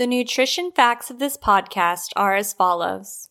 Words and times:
The 0.00 0.06
nutrition 0.06 0.72
facts 0.72 1.10
of 1.10 1.18
this 1.18 1.36
podcast 1.36 2.12
are 2.16 2.34
as 2.34 2.54
follows. 2.54 3.28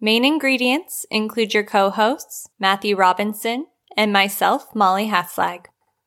Main 0.00 0.24
ingredients 0.24 1.04
include 1.10 1.52
your 1.52 1.64
co-hosts, 1.64 2.48
Matthew 2.56 2.94
Robinson, 2.94 3.66
and 3.96 4.12
myself, 4.12 4.72
Molly 4.76 5.08
Haslag. 5.08 5.64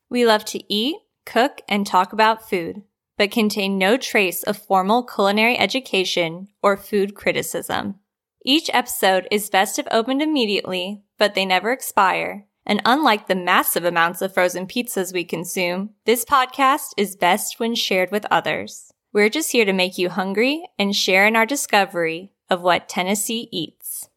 We 0.08 0.24
love 0.24 0.46
to 0.46 0.62
eat, 0.72 0.96
cook, 1.26 1.60
and 1.68 1.86
talk 1.86 2.14
about 2.14 2.48
food, 2.48 2.84
but 3.18 3.30
contain 3.30 3.76
no 3.76 3.98
trace 3.98 4.42
of 4.44 4.56
formal 4.56 5.02
culinary 5.02 5.58
education 5.58 6.48
or 6.62 6.78
food 6.78 7.14
criticism. 7.14 7.96
Each 8.42 8.70
episode 8.72 9.28
is 9.30 9.50
best 9.50 9.78
if 9.78 9.86
opened 9.90 10.22
immediately, 10.22 11.02
but 11.18 11.34
they 11.34 11.44
never 11.44 11.70
expire. 11.70 12.46
And 12.64 12.80
unlike 12.86 13.26
the 13.26 13.34
massive 13.34 13.84
amounts 13.84 14.22
of 14.22 14.32
frozen 14.32 14.66
pizzas 14.68 15.12
we 15.12 15.24
consume, 15.24 15.90
this 16.06 16.24
podcast 16.24 16.94
is 16.96 17.14
best 17.14 17.60
when 17.60 17.74
shared 17.74 18.10
with 18.10 18.24
others. 18.30 18.90
We're 19.18 19.28
just 19.28 19.50
here 19.50 19.64
to 19.64 19.72
make 19.72 19.98
you 19.98 20.10
hungry 20.10 20.64
and 20.78 20.94
share 20.94 21.26
in 21.26 21.34
our 21.34 21.44
discovery 21.44 22.30
of 22.48 22.62
what 22.62 22.88
Tennessee 22.88 23.48
eats. 23.50 24.08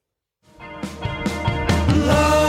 It's 0.60 2.41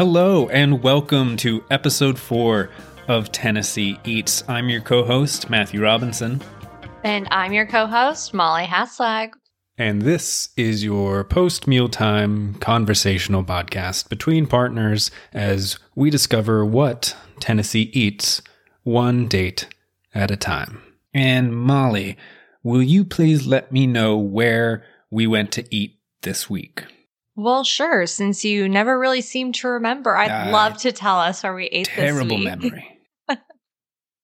Hello, 0.00 0.48
and 0.48 0.82
welcome 0.82 1.36
to 1.36 1.62
episode 1.70 2.18
four 2.18 2.70
of 3.06 3.30
Tennessee 3.32 4.00
Eats. 4.02 4.42
I'm 4.48 4.70
your 4.70 4.80
co 4.80 5.04
host, 5.04 5.50
Matthew 5.50 5.82
Robinson, 5.82 6.40
And 7.04 7.28
I'm 7.30 7.52
your 7.52 7.66
co-host, 7.66 8.32
Molly 8.32 8.64
Haslag. 8.64 9.32
and 9.76 10.00
this 10.00 10.48
is 10.56 10.82
your 10.82 11.22
post 11.22 11.66
mealtime 11.66 12.54
conversational 12.60 13.44
podcast 13.44 14.08
between 14.08 14.46
partners 14.46 15.10
as 15.34 15.78
we 15.94 16.08
discover 16.08 16.64
what 16.64 17.14
Tennessee 17.38 17.90
eats 17.92 18.40
one 18.84 19.28
date 19.28 19.66
at 20.14 20.30
a 20.30 20.36
time. 20.36 20.80
And 21.12 21.54
Molly, 21.54 22.16
will 22.62 22.82
you 22.82 23.04
please 23.04 23.46
let 23.46 23.70
me 23.70 23.86
know 23.86 24.16
where 24.16 24.82
we 25.10 25.26
went 25.26 25.52
to 25.52 25.64
eat 25.70 25.98
this 26.22 26.48
week? 26.48 26.86
Well, 27.42 27.64
sure. 27.64 28.06
Since 28.06 28.44
you 28.44 28.68
never 28.68 28.98
really 28.98 29.20
seem 29.22 29.52
to 29.54 29.68
remember, 29.68 30.16
I'd 30.16 30.30
Ah, 30.30 30.50
love 30.50 30.76
to 30.78 30.92
tell 30.92 31.18
us 31.18 31.42
where 31.42 31.54
we 31.54 31.66
ate 31.66 31.86
Terrible 31.88 32.36
this 32.36 32.38
week. 32.38 32.44
memory. 32.44 32.86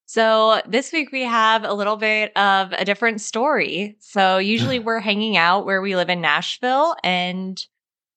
So 0.08 0.60
this 0.68 0.92
week 0.92 1.10
we 1.10 1.22
have 1.22 1.64
a 1.64 1.72
little 1.74 1.96
bit 1.96 2.34
of 2.36 2.72
a 2.72 2.84
different 2.84 3.20
story. 3.20 3.96
So 4.00 4.38
usually 4.38 4.78
we're 4.86 5.00
hanging 5.00 5.36
out 5.36 5.66
where 5.66 5.82
we 5.82 5.96
live 5.96 6.08
in 6.08 6.20
Nashville, 6.20 6.94
and 7.02 7.60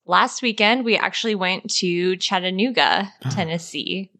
last 0.05 0.41
weekend 0.41 0.85
we 0.85 0.95
actually 0.97 1.35
went 1.35 1.69
to 1.75 2.15
Chattanooga, 2.17 3.11
Tennessee. 3.31 4.11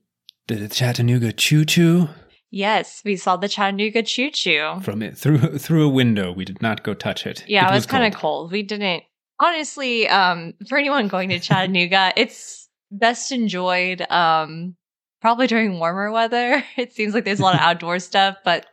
Did 0.47 0.59
the 0.61 0.67
Chattanooga 0.67 1.31
choo 1.31 1.63
choo? 1.63 2.09
Yes, 2.51 3.03
we 3.05 3.15
saw 3.15 3.37
the 3.37 3.47
Chattanooga 3.47 4.01
Choo 4.01 4.31
Choo. 4.31 4.79
from 4.81 5.03
it 5.03 5.15
through 5.15 5.37
through 5.59 5.85
a 5.85 5.89
window. 5.89 6.31
We 6.31 6.45
did 6.45 6.63
not 6.63 6.81
go 6.81 6.95
touch 6.95 7.27
it. 7.27 7.43
Yeah, 7.47 7.69
it, 7.69 7.75
was, 7.75 7.85
kind 7.85 8.11
of 8.11 8.19
cold. 8.19 8.51
We 8.51 8.63
didn't 8.63 9.03
honestly. 9.39 10.07
Um, 10.07 10.53
for 10.67 10.77
anyone 10.77 11.07
going 11.07 11.29
to 11.29 11.39
Chattanooga, 11.39 12.13
it's 12.15 12.67
best 12.91 13.31
enjoyed. 13.31 14.01
Um, 14.09 14.75
probably 15.21 15.47
during 15.47 15.79
warmer 15.79 16.11
weather. 16.11 16.63
It 16.77 16.93
seems 16.93 17.13
like 17.13 17.25
there's 17.25 17.39
a 17.39 17.43
lot 17.43 17.55
of 17.55 17.61
outdoor 17.61 17.99
stuff, 17.99 18.37
but 18.45 18.67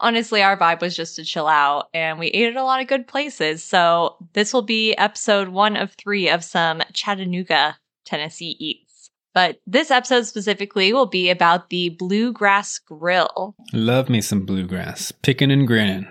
honestly, 0.00 0.42
our 0.42 0.56
vibe 0.56 0.80
was 0.80 0.96
just 0.96 1.16
to 1.16 1.24
chill 1.24 1.46
out, 1.46 1.88
and 1.94 2.18
we 2.18 2.28
ate 2.28 2.48
at 2.48 2.56
a 2.56 2.64
lot 2.64 2.80
of 2.80 2.88
good 2.88 3.06
places. 3.06 3.62
So 3.62 4.16
this 4.32 4.52
will 4.52 4.62
be 4.62 4.94
episode 4.94 5.48
one 5.48 5.76
of 5.76 5.92
three 5.92 6.28
of 6.28 6.42
some 6.44 6.82
Chattanooga, 6.92 7.76
Tennessee 8.04 8.56
eats. 8.58 9.10
But 9.34 9.58
this 9.66 9.90
episode 9.90 10.26
specifically 10.26 10.92
will 10.92 11.06
be 11.06 11.28
about 11.28 11.70
the 11.70 11.88
Bluegrass 11.88 12.78
Grill. 12.78 13.56
Love 13.72 14.08
me 14.08 14.20
some 14.20 14.46
bluegrass, 14.46 15.10
picking 15.10 15.50
and 15.50 15.66
grinning. 15.66 16.06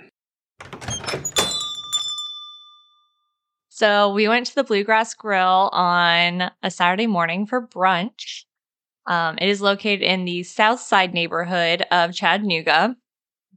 So 3.83 4.13
we 4.13 4.29
went 4.29 4.45
to 4.45 4.55
the 4.55 4.63
Bluegrass 4.63 5.13
Grill 5.13 5.69
on 5.73 6.49
a 6.63 6.71
Saturday 6.71 7.05
morning 7.05 7.45
for 7.45 7.67
brunch. 7.67 8.45
Um, 9.07 9.37
it 9.41 9.49
is 9.49 9.59
located 9.59 10.03
in 10.03 10.23
the 10.23 10.43
South 10.43 10.79
Side 10.79 11.13
neighborhood 11.13 11.85
of 11.91 12.13
Chattanooga. 12.13 12.95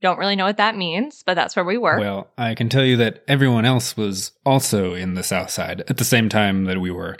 Don't 0.00 0.18
really 0.18 0.34
know 0.34 0.44
what 0.44 0.56
that 0.56 0.76
means, 0.76 1.22
but 1.24 1.34
that's 1.34 1.54
where 1.54 1.64
we 1.64 1.78
were. 1.78 2.00
Well, 2.00 2.26
I 2.36 2.56
can 2.56 2.68
tell 2.68 2.84
you 2.84 2.96
that 2.96 3.22
everyone 3.28 3.64
else 3.66 3.96
was 3.96 4.32
also 4.44 4.94
in 4.94 5.14
the 5.14 5.22
South 5.22 5.50
Side 5.50 5.84
at 5.86 5.98
the 5.98 6.04
same 6.04 6.28
time 6.28 6.64
that 6.64 6.80
we 6.80 6.90
were, 6.90 7.16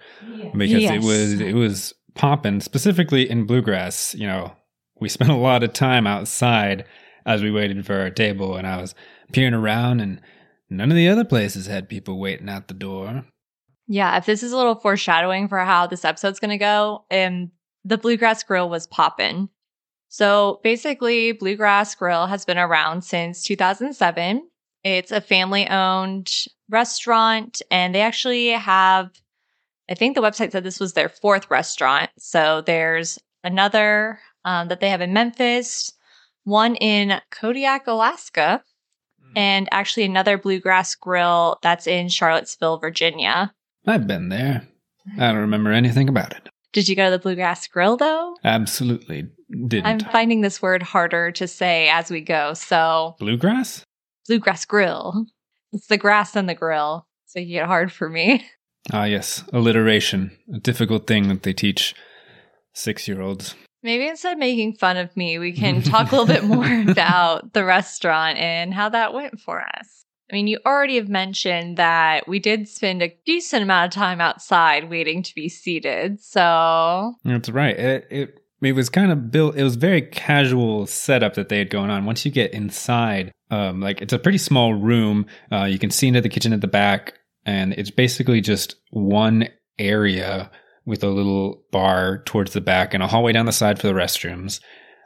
because 0.56 0.82
Yes. 0.82 0.96
it 0.96 1.06
was 1.06 1.40
it 1.40 1.54
was 1.54 1.94
popping 2.14 2.60
specifically 2.60 3.30
in 3.30 3.46
bluegrass. 3.46 4.16
You 4.16 4.26
know, 4.26 4.56
we 4.98 5.08
spent 5.08 5.30
a 5.30 5.36
lot 5.36 5.62
of 5.62 5.72
time 5.72 6.08
outside 6.08 6.84
as 7.24 7.40
we 7.40 7.52
waited 7.52 7.86
for 7.86 8.00
our 8.00 8.10
table, 8.10 8.56
and 8.56 8.66
I 8.66 8.80
was 8.80 8.96
peering 9.30 9.54
around, 9.54 10.00
and 10.00 10.20
none 10.68 10.90
of 10.90 10.96
the 10.96 11.08
other 11.08 11.24
places 11.24 11.66
had 11.66 11.88
people 11.88 12.18
waiting 12.18 12.48
out 12.48 12.68
the 12.68 12.74
door. 12.74 13.24
yeah, 13.88 14.16
if 14.16 14.26
this 14.26 14.42
is 14.42 14.52
a 14.52 14.56
little 14.56 14.74
foreshadowing 14.74 15.48
for 15.48 15.58
how 15.60 15.86
this 15.86 16.04
episode's 16.04 16.40
going 16.40 16.50
to 16.50 16.58
go, 16.58 17.04
um, 17.10 17.50
the 17.84 17.98
Bluegrass 17.98 18.42
Grill 18.42 18.68
was 18.68 18.86
poppin'. 18.86 19.48
So 20.08 20.60
basically, 20.62 21.32
Bluegrass 21.32 21.94
Grill 21.94 22.26
has 22.26 22.44
been 22.44 22.58
around 22.58 23.02
since 23.02 23.42
2007. 23.44 24.48
It's 24.82 25.12
a 25.12 25.20
family 25.20 25.68
owned 25.68 26.32
restaurant, 26.68 27.60
and 27.70 27.94
they 27.94 28.00
actually 28.00 28.48
have, 28.50 29.10
I 29.88 29.94
think 29.94 30.14
the 30.14 30.22
website 30.22 30.52
said 30.52 30.64
this 30.64 30.80
was 30.80 30.92
their 30.94 31.08
fourth 31.08 31.50
restaurant. 31.50 32.10
So 32.18 32.62
there's 32.64 33.18
another 33.44 34.20
um, 34.44 34.68
that 34.68 34.80
they 34.80 34.90
have 34.90 35.00
in 35.00 35.12
Memphis, 35.12 35.92
one 36.44 36.76
in 36.76 37.20
Kodiak, 37.30 37.86
Alaska, 37.86 38.62
and 39.34 39.68
actually 39.72 40.04
another 40.04 40.38
Bluegrass 40.38 40.94
Grill 40.94 41.58
that's 41.62 41.86
in 41.86 42.08
Charlottesville, 42.08 42.78
Virginia. 42.78 43.52
I've 43.86 44.06
been 44.06 44.28
there. 44.28 44.66
I 45.18 45.28
don't 45.28 45.36
remember 45.36 45.70
anything 45.70 46.08
about 46.08 46.32
it. 46.32 46.48
Did 46.72 46.88
you 46.88 46.96
go 46.96 47.06
to 47.06 47.10
the 47.10 47.18
Bluegrass 47.18 47.66
Grill 47.66 47.96
though? 47.96 48.36
Absolutely 48.44 49.28
didn't. 49.50 49.86
I'm 49.86 50.00
finding 50.12 50.40
this 50.40 50.60
word 50.60 50.82
harder 50.82 51.30
to 51.32 51.48
say 51.48 51.88
as 51.88 52.10
we 52.10 52.20
go. 52.20 52.54
So, 52.54 53.16
Bluegrass? 53.18 53.84
Bluegrass 54.26 54.64
Grill. 54.64 55.26
It's 55.72 55.86
the 55.86 55.96
grass 55.96 56.36
and 56.36 56.48
the 56.48 56.54
grill. 56.54 57.06
So, 57.26 57.38
you 57.40 57.58
get 57.58 57.66
hard 57.66 57.92
for 57.92 58.08
me. 58.08 58.44
Ah, 58.92 59.02
yes, 59.02 59.42
alliteration, 59.52 60.30
a 60.54 60.60
difficult 60.60 61.08
thing 61.08 61.26
that 61.26 61.42
they 61.42 61.52
teach 61.52 61.92
six 62.72 63.08
year 63.08 63.20
olds. 63.20 63.56
Maybe 63.86 64.08
instead 64.08 64.32
of 64.32 64.40
making 64.40 64.72
fun 64.72 64.96
of 64.96 65.16
me, 65.16 65.38
we 65.38 65.52
can 65.52 65.80
talk 65.82 66.10
a 66.10 66.16
little 66.16 66.26
bit 66.26 66.42
more 66.42 66.90
about 66.90 67.52
the 67.52 67.64
restaurant 67.64 68.36
and 68.36 68.74
how 68.74 68.88
that 68.88 69.14
went 69.14 69.38
for 69.38 69.60
us. 69.60 70.04
I 70.28 70.34
mean, 70.34 70.48
you 70.48 70.58
already 70.66 70.96
have 70.96 71.08
mentioned 71.08 71.76
that 71.76 72.26
we 72.26 72.40
did 72.40 72.68
spend 72.68 73.00
a 73.00 73.16
decent 73.24 73.62
amount 73.62 73.94
of 73.94 73.96
time 73.96 74.20
outside 74.20 74.90
waiting 74.90 75.22
to 75.22 75.32
be 75.36 75.48
seated. 75.48 76.20
So, 76.20 77.14
That's 77.24 77.48
right. 77.48 77.78
It, 77.78 78.08
it 78.10 78.40
it 78.60 78.72
was 78.72 78.88
kind 78.88 79.12
of 79.12 79.30
built. 79.30 79.54
It 79.54 79.62
was 79.62 79.76
very 79.76 80.02
casual 80.02 80.88
setup 80.88 81.34
that 81.34 81.48
they 81.48 81.58
had 81.58 81.70
going 81.70 81.90
on. 81.90 82.06
Once 82.06 82.24
you 82.24 82.32
get 82.32 82.52
inside, 82.52 83.30
um, 83.52 83.80
like 83.80 84.02
it's 84.02 84.12
a 84.12 84.18
pretty 84.18 84.38
small 84.38 84.74
room. 84.74 85.26
Uh, 85.52 85.64
you 85.64 85.78
can 85.78 85.92
see 85.92 86.08
into 86.08 86.20
the 86.20 86.28
kitchen 86.28 86.52
at 86.52 86.60
the 86.60 86.66
back, 86.66 87.14
and 87.44 87.72
it's 87.74 87.92
basically 87.92 88.40
just 88.40 88.74
one 88.90 89.48
area 89.78 90.50
with 90.86 91.02
a 91.02 91.08
little 91.08 91.62
bar 91.72 92.22
towards 92.24 92.52
the 92.52 92.60
back 92.60 92.94
and 92.94 93.02
a 93.02 93.06
hallway 93.06 93.32
down 93.32 93.44
the 93.44 93.52
side 93.52 93.78
for 93.78 93.88
the 93.88 93.92
restrooms. 93.92 94.60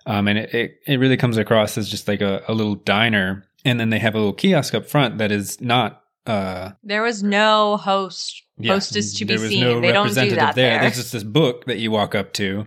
Um, 0.06 0.29
and 0.29 0.38
it, 0.38 0.55
it, 0.55 0.81
it 0.87 0.97
really 0.97 1.17
comes 1.17 1.37
across 1.37 1.77
as 1.77 1.88
just 1.88 2.06
like 2.06 2.21
a, 2.21 2.43
a 2.47 2.55
little 2.55 2.77
diner. 2.77 3.44
And 3.65 3.81
then 3.81 3.91
they 3.91 3.99
have 3.99 4.15
a 4.15 4.19
little 4.19 4.32
kiosk 4.32 4.75
up 4.75 4.87
front 4.87 5.19
that 5.19 5.32
is 5.32 5.61
not 5.61 6.03
uh 6.27 6.73
there 6.85 7.03
was 7.03 7.23
no 7.23 7.79
host, 7.79 8.43
yeah, 8.59 8.75
hostess 8.75 9.15
to 9.15 9.25
be 9.25 9.38
seen. 9.38 9.61
no 9.62 9.81
they 9.81 9.91
don't 9.91 10.09
do 10.09 10.35
that 10.35 10.55
there. 10.55 10.73
there. 10.73 10.81
There's 10.82 10.97
just 10.97 11.12
this 11.12 11.25
book 11.25 11.65
that 11.65 11.79
you 11.79 11.91
walk 11.91 12.15
up 12.15 12.35
to 12.35 12.67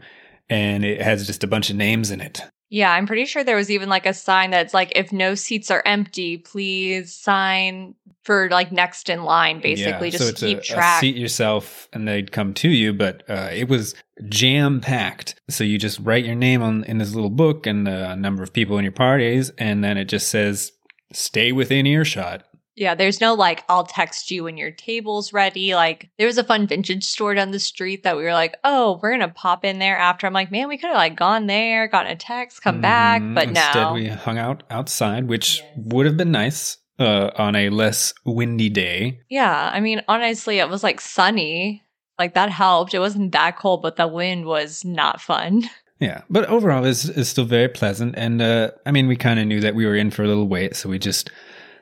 and 0.49 0.83
it 0.83 1.01
has 1.01 1.25
just 1.27 1.43
a 1.43 1.47
bunch 1.47 1.69
of 1.69 1.75
names 1.75 2.09
in 2.09 2.19
it. 2.19 2.41
Yeah, 2.73 2.91
I'm 2.91 3.05
pretty 3.05 3.25
sure 3.25 3.43
there 3.43 3.55
was 3.55 3.69
even 3.69 3.87
like 3.87 4.07
a 4.07 4.15
sign 4.15 4.49
that's 4.49 4.73
like, 4.73 4.91
if 4.95 5.13
no 5.13 5.35
seats 5.35 5.69
are 5.69 5.83
empty, 5.85 6.39
please 6.39 7.13
sign 7.13 7.93
for 8.23 8.49
like 8.49 8.71
next 8.71 9.09
in 9.09 9.25
line, 9.25 9.61
basically, 9.61 10.07
Yeah, 10.07 10.17
just 10.17 10.39
so 10.39 10.47
keep 10.47 10.57
a, 10.57 10.61
track. 10.61 10.97
A 10.97 11.01
seat 11.01 11.15
yourself 11.15 11.87
and 11.93 12.07
they'd 12.07 12.31
come 12.31 12.51
to 12.55 12.69
you, 12.69 12.91
but 12.91 13.29
uh, 13.29 13.49
it 13.53 13.69
was 13.69 13.93
jam 14.27 14.81
packed. 14.81 15.39
So 15.51 15.63
you 15.63 15.77
just 15.77 15.99
write 15.99 16.25
your 16.25 16.33
name 16.33 16.63
on 16.63 16.83
in 16.85 16.97
this 16.97 17.13
little 17.13 17.29
book 17.29 17.67
and 17.67 17.85
the 17.85 18.15
number 18.15 18.41
of 18.41 18.51
people 18.51 18.79
in 18.79 18.83
your 18.83 18.91
parties, 18.91 19.51
and 19.59 19.83
then 19.83 19.95
it 19.99 20.05
just 20.05 20.29
says 20.29 20.71
stay 21.11 21.51
within 21.51 21.85
earshot. 21.85 22.43
Yeah, 22.75 22.95
there's 22.95 23.21
no 23.21 23.33
like, 23.35 23.63
I'll 23.69 23.83
text 23.85 24.31
you 24.31 24.45
when 24.45 24.57
your 24.57 24.71
table's 24.71 25.31
ready. 25.31 25.75
Like, 25.75 26.09
there 26.17 26.27
was 26.27 26.37
a 26.37 26.43
fun 26.43 26.65
vintage 26.67 27.03
store 27.03 27.35
down 27.35 27.51
the 27.51 27.59
street 27.59 28.03
that 28.03 28.17
we 28.17 28.23
were 28.23 28.33
like, 28.33 28.55
oh, 28.63 28.99
we're 29.01 29.11
gonna 29.11 29.29
pop 29.29 29.63
in 29.63 29.79
there 29.79 29.97
after. 29.97 30.25
I'm 30.25 30.33
like, 30.33 30.51
man, 30.51 30.67
we 30.67 30.77
could 30.77 30.87
have 30.87 30.95
like 30.97 31.15
gone 31.15 31.45
there, 31.47 31.87
gotten 31.87 32.11
a 32.11 32.15
text, 32.15 32.61
come 32.63 32.81
back, 32.81 33.21
Mhm. 33.21 33.35
but 33.35 33.47
Instead, 33.49 33.75
no. 33.75 33.93
we 33.93 34.07
hung 34.07 34.37
out 34.37 34.63
outside, 34.71 35.27
which 35.27 35.61
would 35.75 36.05
have 36.05 36.17
been 36.17 36.31
nice 36.31 36.77
uh, 36.99 37.29
on 37.37 37.55
a 37.55 37.69
less 37.69 38.13
windy 38.25 38.69
day. 38.69 39.19
yeah, 39.29 39.69
I 39.73 39.79
mean, 39.79 40.01
honestly, 40.07 40.59
it 40.59 40.69
was 40.69 40.83
like 40.83 41.01
sunny. 41.01 41.83
Like 42.19 42.35
that 42.35 42.49
helped. 42.51 42.93
It 42.93 42.99
wasn't 42.99 43.31
that 43.31 43.57
cold, 43.57 43.81
but 43.81 43.95
the 43.97 44.07
wind 44.07 44.45
was 44.45 44.83
not 44.85 45.21
fun. 45.21 45.63
Yeah, 45.99 46.21
but 46.29 46.45
overall, 46.49 46.83
it's, 46.83 47.05
it's 47.05 47.29
still 47.29 47.45
very 47.45 47.69
pleasant. 47.69 48.15
And 48.17 48.41
uh, 48.41 48.71
I 48.85 48.91
mean, 48.91 49.07
we 49.07 49.15
kind 49.15 49.39
of 49.39 49.47
knew 49.47 49.61
that 49.61 49.73
we 49.73 49.85
were 49.85 49.95
in 49.95 50.11
for 50.11 50.23
a 50.23 50.27
little 50.27 50.47
wait, 50.49 50.75
so 50.75 50.89
we 50.89 50.99
just 50.99 51.31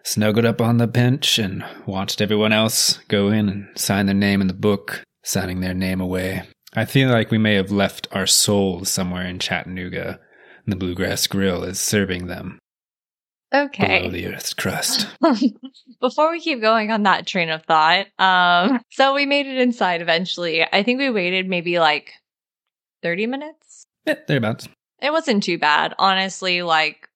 snuggled 0.03 0.45
up 0.45 0.61
on 0.61 0.77
the 0.77 0.87
bench 0.87 1.37
and 1.39 1.63
watched 1.85 2.21
everyone 2.21 2.51
else 2.53 2.99
go 3.07 3.29
in 3.29 3.49
and 3.49 3.67
sign 3.79 4.05
their 4.05 4.15
name 4.15 4.41
in 4.41 4.47
the 4.47 4.53
book, 4.53 5.03
signing 5.23 5.61
their 5.61 5.73
name 5.73 6.01
away. 6.01 6.43
I 6.73 6.85
feel 6.85 7.09
like 7.09 7.31
we 7.31 7.37
may 7.37 7.55
have 7.55 7.71
left 7.71 8.07
our 8.11 8.25
souls 8.25 8.89
somewhere 8.89 9.25
in 9.25 9.39
Chattanooga, 9.39 10.19
and 10.65 10.71
the 10.71 10.77
Bluegrass 10.77 11.27
Grill 11.27 11.63
is 11.63 11.79
serving 11.79 12.27
them 12.27 12.59
Okay. 13.53 13.99
below 13.99 14.11
the 14.11 14.27
Earth's 14.27 14.53
crust. 14.53 15.07
Before 16.01 16.31
we 16.31 16.39
keep 16.39 16.61
going 16.61 16.89
on 16.91 17.03
that 17.03 17.27
train 17.27 17.49
of 17.49 17.63
thought, 17.63 18.07
um, 18.17 18.79
so 18.91 19.13
we 19.13 19.25
made 19.25 19.45
it 19.47 19.57
inside 19.57 20.01
eventually. 20.01 20.63
I 20.63 20.83
think 20.83 20.99
we 20.99 21.09
waited 21.09 21.47
maybe 21.49 21.77
like 21.79 22.13
30 23.03 23.27
minutes. 23.27 23.85
yeah, 24.05 24.15
thereabouts. 24.27 24.69
It 25.01 25.11
wasn't 25.11 25.43
too 25.43 25.57
bad, 25.57 25.93
honestly. 25.99 26.61
Like, 26.61 27.09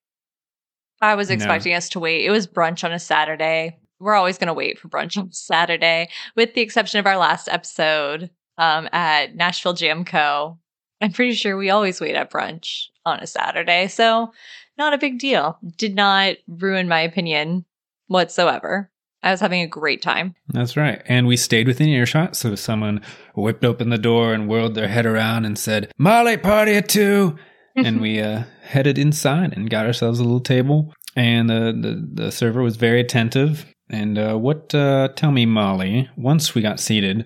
I 1.06 1.16
was 1.16 1.30
No. 1.30 1.36
expecting 1.36 1.74
us 1.74 1.90
to 1.90 2.00
wait. 2.00 2.26
It 2.26 2.32
was 2.32 2.48
brunch 2.48 2.84
on 2.84 2.92
a 2.92 3.00
Saturday. 3.00 3.78
We're 4.00 4.16
always 4.16 4.38
going 4.38 4.48
to 4.48 4.54
wait 4.54 4.78
for 4.80 4.90
brunch 4.90 5.18
on 5.18 5.32
Saturday, 5.32 6.10
with 6.36 6.54
the 6.54 6.62
exception 6.62 7.00
of 7.00 7.06
our 7.08 7.18
last 7.18 7.48
episode 7.50 8.30
um, 8.58 8.90
at 8.92 9.36
Nashville 9.36 9.74
Jam 9.74 10.04
Co. 10.06 10.58
I'm 11.02 11.12
pretty 11.12 11.34
sure 11.34 11.56
we 11.58 11.70
always 11.70 12.02
wait 12.02 12.16
at 12.16 12.32
brunch 12.32 12.86
on 13.06 13.20
a 13.20 13.28
Saturday. 13.28 13.88
So, 13.88 14.32
not 14.78 14.94
a 14.94 14.98
big 14.98 15.20
deal. 15.20 15.58
Did 15.78 15.96
not 15.96 16.36
ruin 16.48 16.88
my 16.88 17.00
opinion 17.02 17.66
whatsoever. 18.08 18.90
I 19.24 19.32
was 19.32 19.40
having 19.40 19.62
a 19.62 19.68
great 19.68 20.02
time. 20.02 20.36
That's 20.50 20.78
right. 20.78 21.02
And 21.08 21.26
we 21.26 21.36
stayed 21.38 21.68
within 21.68 21.88
earshot, 21.90 22.36
so 22.36 22.54
someone 22.56 23.02
whipped 23.36 23.66
open 23.66 23.90
the 23.90 23.98
door 23.98 24.34
and 24.34 24.48
whirled 24.48 24.76
their 24.76 24.88
head 24.88 25.06
around 25.06 25.46
and 25.46 25.58
said, 25.58 25.92
Molly, 25.98 26.38
party 26.38 26.74
at 26.76 26.88
two. 26.90 27.36
And 27.76 28.02
we 28.02 28.22
uh, 28.22 28.44
headed 28.64 28.98
inside 28.98 29.54
and 29.54 29.70
got 29.70 29.86
ourselves 29.86 30.20
a 30.20 30.24
little 30.24 30.40
table. 30.40 30.94
And 31.16 31.50
uh, 31.50 31.72
the, 31.72 32.10
the 32.14 32.32
server 32.32 32.62
was 32.62 32.76
very 32.76 33.00
attentive. 33.00 33.66
And 33.90 34.18
uh, 34.18 34.36
what, 34.36 34.74
uh, 34.76 35.10
tell 35.16 35.32
me, 35.32 35.46
Molly, 35.46 36.10
once 36.18 36.56
we 36.56 36.62
got 36.62 36.80
seated, 36.80 37.26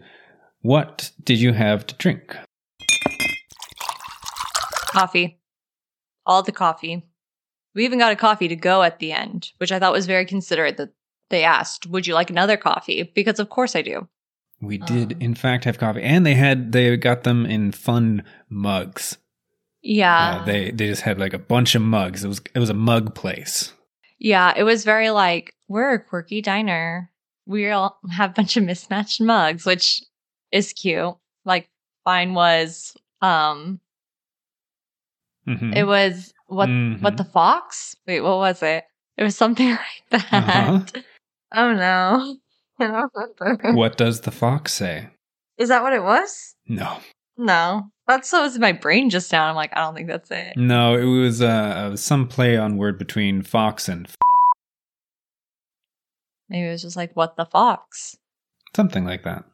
what 0.62 1.12
did 1.24 1.40
you 1.40 1.54
have 1.54 1.88
to 1.88 1.96
drink? 1.96 2.36
Coffee. 4.88 5.40
All 6.25 6.44
the 6.44 6.52
coffee. 6.52 7.04
We 7.75 7.86
even 7.86 8.00
got 8.00 8.12
a 8.12 8.16
coffee 8.16 8.48
to 8.48 8.56
go 8.56 8.84
at 8.84 9.00
the 9.00 9.12
end, 9.12 9.52
which 9.57 9.72
I 9.72 9.80
thought 9.80 9.94
was 9.94 10.06
very 10.07 10.25
considerate 10.25 10.78
that 10.78 10.90
they 11.30 11.44
asked, 11.44 11.88
Would 11.88 12.07
you 12.07 12.13
like 12.13 12.30
another 12.30 12.57
coffee? 12.57 13.12
Because 13.16 13.40
of 13.40 13.50
course 13.50 13.75
I 13.75 13.81
do. 13.81 14.07
We 14.62 14.78
did, 14.78 15.13
Um. 15.13 15.22
in 15.22 15.36
fact, 15.36 15.63
have 15.66 15.78
coffee. 15.78 16.02
And 16.02 16.25
they 16.25 16.34
had, 16.34 16.72
they 16.72 16.98
got 16.98 17.24
them 17.24 17.45
in 17.45 17.72
fun 17.72 18.24
mugs. 18.50 19.18
Yeah. 19.81 20.40
Uh, 20.42 20.46
they, 20.46 20.72
they 20.72 20.88
just 20.88 21.02
had 21.04 21.20
like 21.20 21.34
a 21.34 21.40
bunch 21.40 21.76
of 21.76 21.81
mugs. 21.81 22.24
It 22.24 22.28
was, 22.28 22.42
it 22.54 22.60
was 22.60 22.70
a 22.70 22.74
mug 22.74 23.16
place. 23.16 23.74
yeah. 24.20 24.54
It 24.56 24.64
was 24.64 24.84
very 24.84 25.10
like, 25.10 25.54
we're 25.68 25.94
a 25.94 26.04
quirky 26.04 26.42
diner. 26.42 27.10
We 27.46 27.70
all 27.72 27.98
have 28.12 28.31
a 28.31 28.34
bunch 28.34 28.58
of 28.58 28.64
mismatched 28.64 29.22
mugs, 29.22 29.66
which 29.66 30.02
is 30.52 30.74
cute. 30.74 31.16
Like 31.46 31.70
mine 32.06 32.34
was 32.34 32.96
um 33.22 33.80
Mhm. 35.48 35.76
it 35.76 35.84
was 35.86 36.34
what 36.48 36.70
Mhm. 36.70 37.02
what 37.02 37.18
the 37.18 37.24
fox? 37.24 37.96
Wait, 38.06 38.22
what 38.22 38.38
was 38.38 38.62
it? 38.62 38.84
It 39.18 39.24
was 39.24 39.36
something 39.36 39.70
like 40.12 40.22
that. 40.31 40.34
Uh-huh. 40.34 40.86
Oh 41.54 41.74
no. 41.74 42.38
I 42.80 42.88
don't 42.88 43.12
remember. 43.40 43.74
What 43.74 43.98
does 43.98 44.22
the 44.22 44.31
fox 44.31 44.74
say? 44.74 45.10
Is 45.58 45.70
that 45.70 45.81
what 45.84 45.94
it 45.94 46.04
was? 46.04 46.56
No. 46.68 46.98
No. 47.38 47.90
That's 48.09 48.31
what 48.33 48.41
was 48.41 48.56
in 48.56 48.61
my 48.61 48.71
brain 48.71 49.09
just 49.11 49.31
now. 49.31 49.45
I'm 49.47 49.56
like, 49.56 49.71
I 49.77 49.81
don't 49.81 49.94
think 49.95 50.07
that's 50.07 50.31
it. 50.31 50.57
No, 50.57 50.95
it 50.95 51.06
was 51.06 51.41
uh, 51.44 51.95
some 51.95 52.27
play 52.27 52.57
on 52.57 52.75
word 52.75 52.97
between 52.97 53.44
fox 53.44 53.88
and 53.88 54.07
f- 54.07 54.15
Maybe 56.50 56.67
it 56.67 56.71
was 56.71 56.81
just 56.81 56.97
like, 56.97 57.15
what 57.15 57.38
the 57.38 57.45
fox? 57.45 58.17
something 58.75 59.06
like 59.06 59.23
that. 59.23 59.45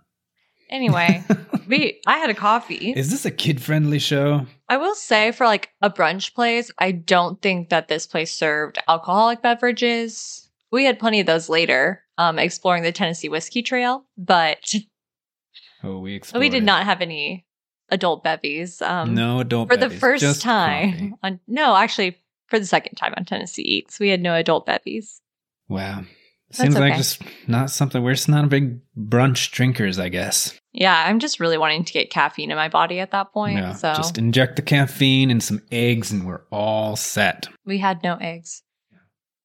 Anyway, 0.69 1.23
we 1.67 1.99
I 2.07 2.17
had 2.17 2.29
a 2.29 2.33
coffee. 2.33 2.91
Is 2.95 3.11
this 3.11 3.25
a 3.25 3.31
kid 3.31 3.61
friendly 3.61 3.99
show? 3.99 4.45
I 4.67 4.77
will 4.77 4.95
say 4.95 5.31
for 5.31 5.45
like 5.45 5.69
a 5.81 5.89
brunch 5.89 6.33
place, 6.33 6.71
I 6.79 6.91
don't 6.91 7.41
think 7.41 7.69
that 7.69 7.87
this 7.87 8.07
place 8.07 8.33
served 8.33 8.79
alcoholic 8.87 9.41
beverages. 9.41 10.49
We 10.71 10.85
had 10.85 10.97
plenty 10.99 11.19
of 11.19 11.27
those 11.27 11.49
later, 11.49 12.03
um, 12.17 12.39
exploring 12.39 12.83
the 12.83 12.91
Tennessee 12.91 13.29
Whiskey 13.29 13.61
Trail, 13.61 14.05
but 14.17 14.73
Oh, 15.83 15.99
we 15.99 16.15
explored. 16.15 16.39
we 16.41 16.49
did 16.49 16.63
not 16.63 16.85
have 16.85 17.01
any 17.01 17.45
adult 17.89 18.23
bevies. 18.23 18.81
Um, 18.81 19.13
no 19.13 19.39
adult 19.39 19.69
bevies. 19.69 19.83
for 19.83 19.89
the 19.89 19.99
first 19.99 20.21
just 20.21 20.41
time 20.41 21.15
on 21.23 21.39
no, 21.47 21.75
actually 21.75 22.17
for 22.47 22.59
the 22.59 22.65
second 22.65 22.95
time 22.95 23.13
on 23.17 23.25
Tennessee 23.25 23.63
Eats, 23.63 23.99
we 23.99 24.09
had 24.09 24.21
no 24.21 24.35
adult 24.35 24.65
bevies. 24.65 25.21
Wow. 25.67 26.03
That's 26.49 26.61
Seems 26.61 26.75
like 26.75 26.91
okay. 26.91 26.97
just 26.97 27.21
not 27.47 27.71
something. 27.71 28.03
We're 28.03 28.13
just 28.13 28.29
not 28.29 28.45
a 28.45 28.47
big 28.47 28.79
brunch 28.95 29.51
drinkers, 29.51 29.97
I 29.97 30.09
guess. 30.09 30.57
Yeah, 30.73 31.05
I'm 31.07 31.19
just 31.19 31.39
really 31.39 31.57
wanting 31.57 31.85
to 31.85 31.93
get 31.93 32.11
caffeine 32.11 32.51
in 32.51 32.55
my 32.55 32.69
body 32.69 32.99
at 32.99 33.11
that 33.11 33.33
point. 33.33 33.57
Yeah, 33.57 33.73
so 33.73 33.93
just 33.95 34.17
inject 34.17 34.55
the 34.55 34.61
caffeine 34.61 35.31
and 35.31 35.41
some 35.41 35.61
eggs, 35.71 36.11
and 36.11 36.25
we're 36.25 36.43
all 36.51 36.95
set. 36.95 37.47
we 37.65 37.79
had 37.79 38.03
no 38.03 38.15
eggs. 38.21 38.61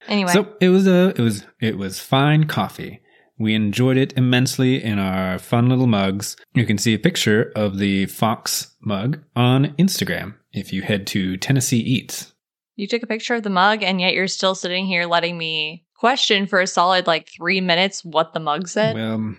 Anyway, 0.08 0.32
So 0.32 0.48
it 0.60 0.68
was 0.68 0.86
a 0.86 1.08
it 1.16 1.20
was 1.20 1.46
it 1.60 1.78
was 1.78 2.00
fine 2.00 2.44
coffee. 2.44 3.00
We 3.40 3.54
enjoyed 3.54 3.96
it 3.96 4.12
immensely 4.18 4.84
in 4.84 4.98
our 4.98 5.38
fun 5.38 5.70
little 5.70 5.86
mugs. 5.86 6.36
You 6.52 6.66
can 6.66 6.76
see 6.78 6.92
a 6.92 6.98
picture 6.98 7.50
of 7.56 7.78
the 7.78 8.04
Fox 8.06 8.76
mug 8.82 9.20
on 9.34 9.74
Instagram 9.78 10.34
if 10.52 10.72
you 10.74 10.82
head 10.82 11.06
to 11.08 11.36
Tennessee 11.38 11.78
Eats. 11.80 12.34
you 12.76 12.86
took 12.86 13.02
a 13.02 13.06
picture 13.06 13.34
of 13.34 13.42
the 13.42 13.50
mug, 13.50 13.82
and 13.82 13.98
yet 14.00 14.12
you're 14.14 14.28
still 14.28 14.54
sitting 14.54 14.86
here 14.86 15.06
letting 15.06 15.38
me 15.38 15.84
question 15.96 16.46
for 16.46 16.60
a 16.60 16.66
solid 16.66 17.06
like 17.06 17.28
three 17.28 17.60
minutes 17.62 18.04
what 18.04 18.34
the 18.34 18.40
mug 18.40 18.68
said. 18.68 18.94
Well, 18.94 19.34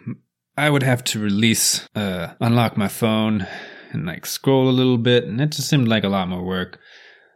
I 0.57 0.69
would 0.69 0.83
have 0.83 1.03
to 1.05 1.19
release, 1.19 1.87
uh, 1.95 2.33
unlock 2.39 2.77
my 2.77 2.87
phone 2.87 3.45
and 3.91 4.05
like 4.07 4.25
scroll 4.25 4.67
a 4.67 4.71
little 4.71 4.97
bit, 4.97 5.25
and 5.25 5.39
it 5.39 5.51
just 5.51 5.69
seemed 5.69 5.87
like 5.87 6.03
a 6.03 6.09
lot 6.09 6.27
more 6.27 6.43
work. 6.43 6.79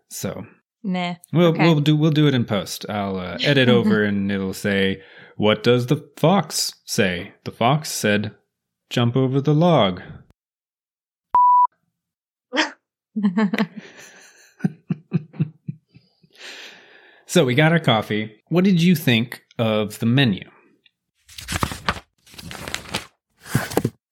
So 0.10 0.46
Meh. 0.84 1.16
we'll 1.32 1.50
Okay. 1.50 1.64
we'll 1.64 1.80
do 1.80 1.96
we'll 1.96 2.12
do 2.12 2.28
it 2.28 2.34
in 2.34 2.46
post. 2.46 2.88
I'll 2.90 3.18
uh, 3.18 3.38
edit 3.42 3.70
over, 3.70 4.04
and 4.10 4.32
it'll 4.32 4.54
say, 4.54 5.02
"What 5.36 5.64
does 5.64 5.88
the 5.88 6.10
fox 6.18 6.74
say?" 6.86 7.34
The 7.44 7.52
fox 7.52 7.92
said, 7.92 8.36
"Jump 8.90 9.16
over 9.16 9.40
the 9.42 9.54
log." 9.54 10.02
So 17.36 17.44
we 17.44 17.54
got 17.54 17.74
our 17.74 17.80
coffee. 17.80 18.42
What 18.48 18.64
did 18.64 18.82
you 18.82 18.96
think 18.96 19.44
of 19.60 20.00
the 20.00 20.06
menu? 20.06 20.50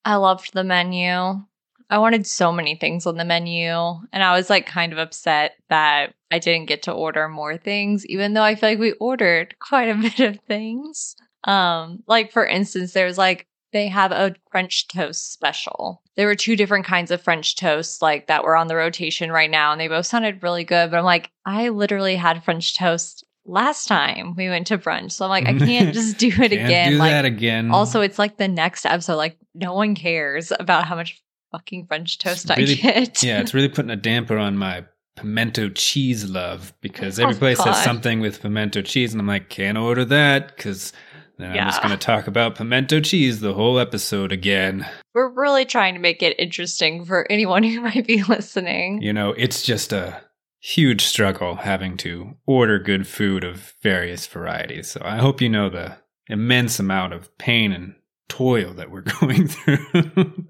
I 0.03 0.15
loved 0.15 0.53
the 0.53 0.65
menu. 0.65 1.41
I 1.89 1.99
wanted 1.99 2.27
so 2.27 2.51
many 2.51 2.75
things 2.75 3.05
on 3.05 3.15
the 3.15 3.23
menu, 3.23 3.71
and 4.11 4.23
I 4.23 4.35
was 4.35 4.49
like 4.49 4.65
kind 4.65 4.91
of 4.91 4.99
upset 4.99 5.53
that 5.69 6.13
I 6.33 6.39
didn't 6.39 6.65
get 6.65 6.81
to 6.83 6.91
order 6.91 7.29
more 7.29 7.57
things, 7.57 8.07
even 8.07 8.33
though 8.33 8.41
I 8.41 8.55
feel 8.55 8.69
like 8.69 8.79
we 8.79 8.93
ordered 8.93 9.55
quite 9.59 9.87
a 9.89 9.93
bit 9.93 10.19
of 10.19 10.39
things. 10.47 11.15
Um, 11.43 12.01
like 12.07 12.31
for 12.31 12.43
instance, 12.43 12.93
there 12.93 13.05
was 13.05 13.19
like 13.19 13.45
they 13.71 13.87
have 13.87 14.11
a 14.11 14.35
French 14.51 14.87
toast 14.87 15.31
special. 15.31 16.01
There 16.15 16.25
were 16.25 16.35
two 16.35 16.55
different 16.55 16.85
kinds 16.85 17.11
of 17.11 17.21
French 17.21 17.55
toast 17.55 18.01
like 18.01 18.27
that 18.27 18.43
were 18.43 18.55
on 18.55 18.67
the 18.67 18.75
rotation 18.75 19.31
right 19.31 19.49
now, 19.49 19.71
and 19.71 19.79
they 19.79 19.87
both 19.87 20.07
sounded 20.07 20.41
really 20.41 20.63
good. 20.63 20.89
But 20.89 20.97
I'm 20.97 21.05
like, 21.05 21.29
I 21.45 21.69
literally 21.69 22.15
had 22.15 22.43
French 22.43 22.75
toast 22.77 23.23
last 23.45 23.87
time 23.87 24.33
we 24.35 24.49
went 24.49 24.67
to 24.67 24.77
brunch, 24.79 25.11
so 25.11 25.25
I'm 25.25 25.29
like, 25.29 25.47
I 25.47 25.53
can't 25.53 25.93
just 25.99 26.17
do 26.17 26.29
it 26.29 26.51
again. 26.51 26.93
do 26.93 26.97
like 26.97 27.11
that 27.11 27.25
again. 27.25 27.69
also, 27.69 28.01
it's 28.01 28.17
like 28.17 28.37
the 28.37 28.47
next 28.47 28.87
episode. 28.87 29.17
Like, 29.17 29.37
no 29.53 29.75
one 29.75 29.93
cares 29.93 30.51
about 30.59 30.85
how 30.85 30.95
much 30.95 31.21
fucking 31.51 31.85
French 31.85 32.17
toast 32.17 32.49
really- 32.49 32.73
I 32.83 33.05
get. 33.05 33.21
yeah, 33.21 33.39
it's 33.39 33.53
really 33.53 33.69
putting 33.69 33.91
a 33.91 33.95
damper 33.95 34.37
on 34.39 34.57
my 34.57 34.85
pimento 35.15 35.69
cheese 35.69 36.29
love 36.29 36.73
because 36.81 37.19
Oh, 37.19 37.23
every 37.23 37.35
place 37.35 37.59
has 37.63 37.83
something 37.83 38.19
with 38.19 38.41
pimento 38.41 38.81
cheese, 38.81 39.13
and 39.13 39.21
I'm 39.21 39.27
like, 39.27 39.49
can't 39.49 39.77
order 39.77 40.05
that 40.05 40.55
because 40.55 40.93
then 41.37 41.51
I'm 41.51 41.67
just 41.67 41.81
going 41.81 41.97
to 41.97 42.05
talk 42.05 42.27
about 42.27 42.55
pimento 42.55 42.99
cheese 42.99 43.39
the 43.39 43.53
whole 43.53 43.79
episode 43.79 44.31
again. 44.31 44.87
We're 45.13 45.29
really 45.29 45.65
trying 45.65 45.95
to 45.95 45.99
make 45.99 46.21
it 46.21 46.39
interesting 46.39 47.05
for 47.05 47.29
anyone 47.31 47.63
who 47.63 47.81
might 47.81 48.07
be 48.07 48.23
listening. 48.23 49.01
You 49.01 49.13
know, 49.13 49.31
it's 49.31 49.63
just 49.63 49.91
a 49.93 50.21
huge 50.59 51.03
struggle 51.03 51.55
having 51.55 51.97
to 51.97 52.35
order 52.45 52.79
good 52.79 53.05
food 53.07 53.43
of 53.43 53.73
various 53.81 54.25
varieties. 54.27 54.89
So 54.89 55.01
I 55.03 55.17
hope 55.17 55.41
you 55.41 55.49
know 55.49 55.69
the 55.69 55.97
immense 56.27 56.79
amount 56.79 57.13
of 57.13 57.37
pain 57.37 57.71
and 57.73 57.95
toil 58.29 58.73
that 58.75 58.89
we're 58.91 59.01
going 59.21 59.47
through 59.47 59.77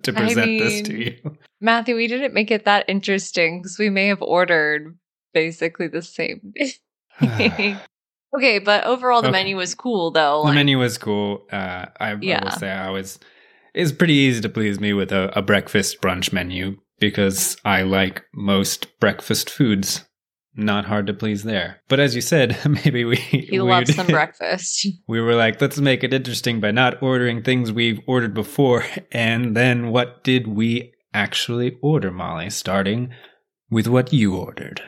to 0.04 0.12
I 0.12 0.16
present 0.16 0.60
this 0.60 0.82
to 0.84 0.96
you. 0.98 1.38
Matthew, 1.62 1.96
we 1.96 2.08
didn't 2.08 2.34
make 2.34 2.52
it 2.52 2.66
that 2.66 2.86
interesting 2.88 3.62
because 3.62 3.78
we 3.80 3.90
may 3.90 4.08
have 4.08 4.22
ordered 4.22 4.98
basically 5.34 5.88
the 5.88 6.02
same 6.02 6.54
thing. 7.20 7.78
okay, 8.38 8.60
but 8.60 8.84
overall 8.86 9.22
the 9.22 9.30
Okay. 9.30 9.38
menu 9.44 9.58
was 9.58 9.76
cool 9.76 10.12
though. 10.12 10.40
the 10.42 10.48
like- 10.48 10.56
menu 10.56 10.80
was 10.80 10.98
cool. 10.98 11.46
Uh, 11.52 11.86
I, 12.00 12.10
I 12.12 12.14
will 12.16 12.52
say 12.52 12.70
I 12.72 12.90
was. 12.90 13.20
It's 13.74 13.92
pretty 13.92 14.14
easy 14.14 14.40
to 14.42 14.50
please 14.50 14.80
me 14.80 14.94
with 14.94 15.12
a, 15.12 15.36
a 15.38 15.42
breakfast 15.42 16.00
brunch 16.00 16.32
menu 16.32 16.78
because 17.00 17.58
I 17.66 17.82
like 17.82 18.24
most 18.34 19.00
breakfast 19.00 19.50
foods. 19.50 20.06
Not 20.56 20.86
hard 20.86 21.08
to 21.08 21.14
please 21.14 21.44
there. 21.44 21.82
But 21.88 22.00
as 22.00 22.14
you 22.14 22.22
said, 22.22 22.58
maybe 22.86 23.06
we 23.06 23.16
He 23.16 23.60
we 23.60 23.60
loves 23.60 23.96
some 23.96 24.08
breakfast. 24.20 24.88
we 25.08 25.20
were 25.20 25.36
like, 25.36 25.60
let's 25.60 25.80
make 25.80 26.04
it 26.04 26.14
interesting 26.14 26.60
by 26.60 26.72
not 26.72 27.02
ordering 27.02 27.42
things 27.42 27.72
we've 27.72 28.00
ordered 28.06 28.34
before. 28.34 28.86
And 29.12 29.58
then 29.58 29.90
what 29.90 30.24
did 30.24 30.48
we 30.48 30.94
actually 31.14 31.78
order, 31.82 32.12
Molly? 32.12 32.50
Starting 32.50 33.14
with 33.70 33.88
what 33.88 34.14
you 34.14 34.36
ordered. 34.36 34.82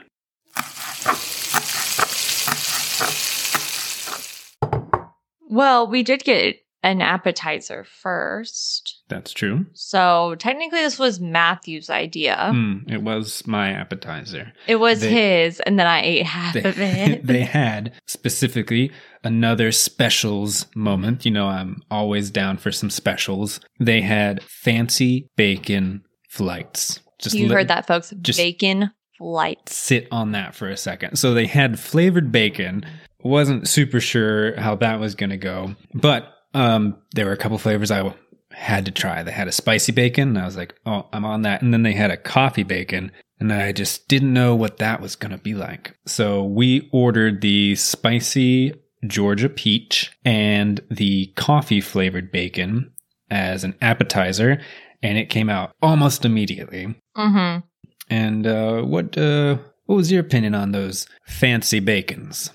Well, 5.49 5.87
we 5.87 6.03
did 6.03 6.23
get 6.23 6.57
an 6.85 7.01
appetizer 7.01 7.83
first. 7.83 9.01
That's 9.09 9.31
true. 9.33 9.65
So 9.73 10.35
technically, 10.37 10.79
this 10.81 10.99
was 10.99 11.19
Matthew's 11.19 11.89
idea. 11.89 12.49
Hmm, 12.51 12.77
it 12.87 13.01
was 13.01 13.45
my 13.47 13.69
appetizer. 13.71 14.53
It 14.67 14.75
was 14.77 15.01
They- 15.01 15.09
his, 15.45 15.59
and 15.61 15.79
then 15.79 15.87
I 15.87 16.01
ate 16.03 16.25
half 16.25 16.53
They, 16.53 16.63
of 16.63 16.79
it. 16.79 17.25
they 17.25 17.41
had 17.41 17.93
specifically 18.05 18.91
another 19.23 19.71
specials 19.71 20.67
moment. 20.75 21.25
You 21.25 21.31
know, 21.31 21.47
I'm 21.47 21.81
always 21.89 22.29
down 22.31 22.57
for 22.57 22.71
some 22.71 22.89
specials. 22.89 23.59
They 23.79 24.01
had 24.01 24.43
fancy 24.43 25.29
bacon 25.35 26.03
flights. 26.29 26.99
Just 27.19 27.35
you 27.35 27.47
li- 27.47 27.53
heard 27.55 27.67
that, 27.69 27.87
folks. 27.87 28.13
just- 28.21 28.37
Bacon 28.37 28.91
flights. 29.17 29.75
sit 29.75 30.07
on 30.11 30.33
that 30.33 30.53
for 30.53 30.69
a 30.69 30.77
second. 30.77 31.15
So 31.17 31.33
they 31.33 31.47
had 31.47 31.79
flavored 31.79 32.31
bacon. 32.31 32.85
Wasn't 33.23 33.67
super 33.67 33.99
sure 33.99 34.55
how 34.59 34.75
that 34.75 34.99
was 34.99 35.15
going 35.15 35.31
to 35.31 35.37
go, 35.37 35.73
but 35.95 36.31
um, 36.55 36.97
there 37.11 37.25
were 37.25 37.33
a 37.33 37.37
couple 37.37 37.57
flavors 37.57 37.91
I 37.91 38.13
had 38.51 38.85
to 38.85 38.91
try. 38.91 39.21
They 39.21 39.31
had 39.31 39.49
a 39.49 39.51
spicy 39.51 39.91
bacon, 39.91 40.29
and 40.29 40.39
I 40.39 40.45
was 40.45 40.55
like, 40.55 40.73
"Oh, 40.85 41.07
I'm 41.11 41.25
on 41.25 41.41
that." 41.43 41.61
And 41.61 41.73
then 41.73 41.83
they 41.83 41.93
had 41.93 42.11
a 42.11 42.17
coffee 42.17 42.63
bacon, 42.63 43.11
and 43.39 43.51
I 43.51 43.73
just 43.73 44.07
didn't 44.07 44.33
know 44.33 44.55
what 44.55 44.77
that 44.77 45.01
was 45.01 45.17
going 45.17 45.33
to 45.33 45.37
be 45.37 45.53
like. 45.53 45.97
So 46.05 46.43
we 46.43 46.89
ordered 46.93 47.41
the 47.41 47.75
spicy 47.75 48.73
Georgia 49.05 49.49
peach 49.49 50.11
and 50.23 50.79
the 50.89 51.27
coffee 51.35 51.81
flavored 51.81 52.31
bacon 52.31 52.91
as 53.29 53.65
an 53.65 53.75
appetizer, 53.81 54.61
and 55.03 55.17
it 55.17 55.29
came 55.29 55.49
out 55.49 55.73
almost 55.81 56.23
immediately. 56.23 56.95
Mm-hmm. 57.17 57.65
And 58.09 58.47
uh, 58.47 58.81
what 58.83 59.17
uh, 59.17 59.57
what 59.87 59.97
was 59.97 60.09
your 60.09 60.21
opinion 60.21 60.55
on 60.55 60.71
those 60.71 61.05
fancy 61.27 61.81
bacons? 61.81 62.49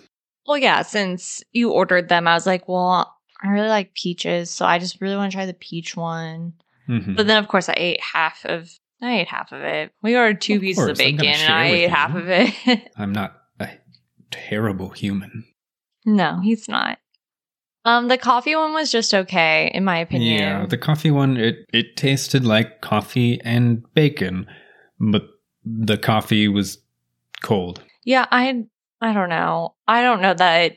Well, 0.47 0.57
yeah, 0.57 0.83
since 0.83 1.43
you 1.53 1.71
ordered 1.71 2.09
them, 2.09 2.27
I 2.27 2.35
was 2.35 2.47
like, 2.47 2.67
well, 2.67 3.15
I 3.43 3.49
really 3.49 3.69
like 3.69 3.95
peaches, 3.95 4.51
so 4.51 4.65
I 4.67 4.79
just 4.79 5.01
really 5.01 5.17
want 5.17 5.33
to 5.33 5.37
try 5.37 5.47
the 5.47 5.55
peach 5.55 5.97
one. 5.97 6.53
Mhm. 6.89 7.17
But 7.17 7.27
then, 7.27 7.39
of 7.43 7.49
course, 7.49 7.69
I 7.69 7.75
ate 7.77 8.01
half 8.01 8.45
of. 8.45 8.71
I 9.03 9.21
ate 9.21 9.29
half 9.29 9.51
of 9.53 9.63
it. 9.63 9.93
We 10.03 10.15
ordered 10.17 10.41
two 10.43 10.57
Of 10.57 10.61
pieces 10.61 10.83
of 10.83 10.89
course, 10.89 11.01
I'm 11.01 11.17
bacon, 11.17 11.27
and 11.27 11.53
I 11.53 11.67
ate 11.69 11.83
you. 11.85 11.89
half 11.89 12.15
of 12.15 12.29
it. 12.29 12.91
I'm 12.99 13.13
not 13.13 13.35
a 13.59 13.69
terrible 14.31 14.91
human. 14.91 15.45
no, 16.05 16.41
he's 16.43 16.69
not. 16.69 16.99
Um, 17.87 18.09
the 18.09 18.19
coffee 18.19 18.55
one 18.55 18.75
was 18.75 18.91
just 18.93 19.15
okay, 19.15 19.71
in 19.73 19.85
my 19.87 19.97
opinion. 19.99 20.39
Yeah, 20.39 20.67
the 20.67 20.77
coffee 20.77 21.11
one 21.11 21.39
it 21.39 21.65
it 21.73 21.97
tasted 21.97 22.45
like 22.45 22.83
coffee 22.83 23.41
and 23.43 23.83
bacon, 23.95 24.47
but 24.99 25.23
the 25.65 25.97
coffee 25.97 26.47
was 26.49 26.77
cold. 27.41 27.83
Yeah, 28.05 28.27
I 28.31 28.65
I 29.01 29.15
don't 29.15 29.31
know. 29.31 29.77
I 29.89 30.03
don't 30.03 30.21
know 30.21 30.35
that 30.35 30.73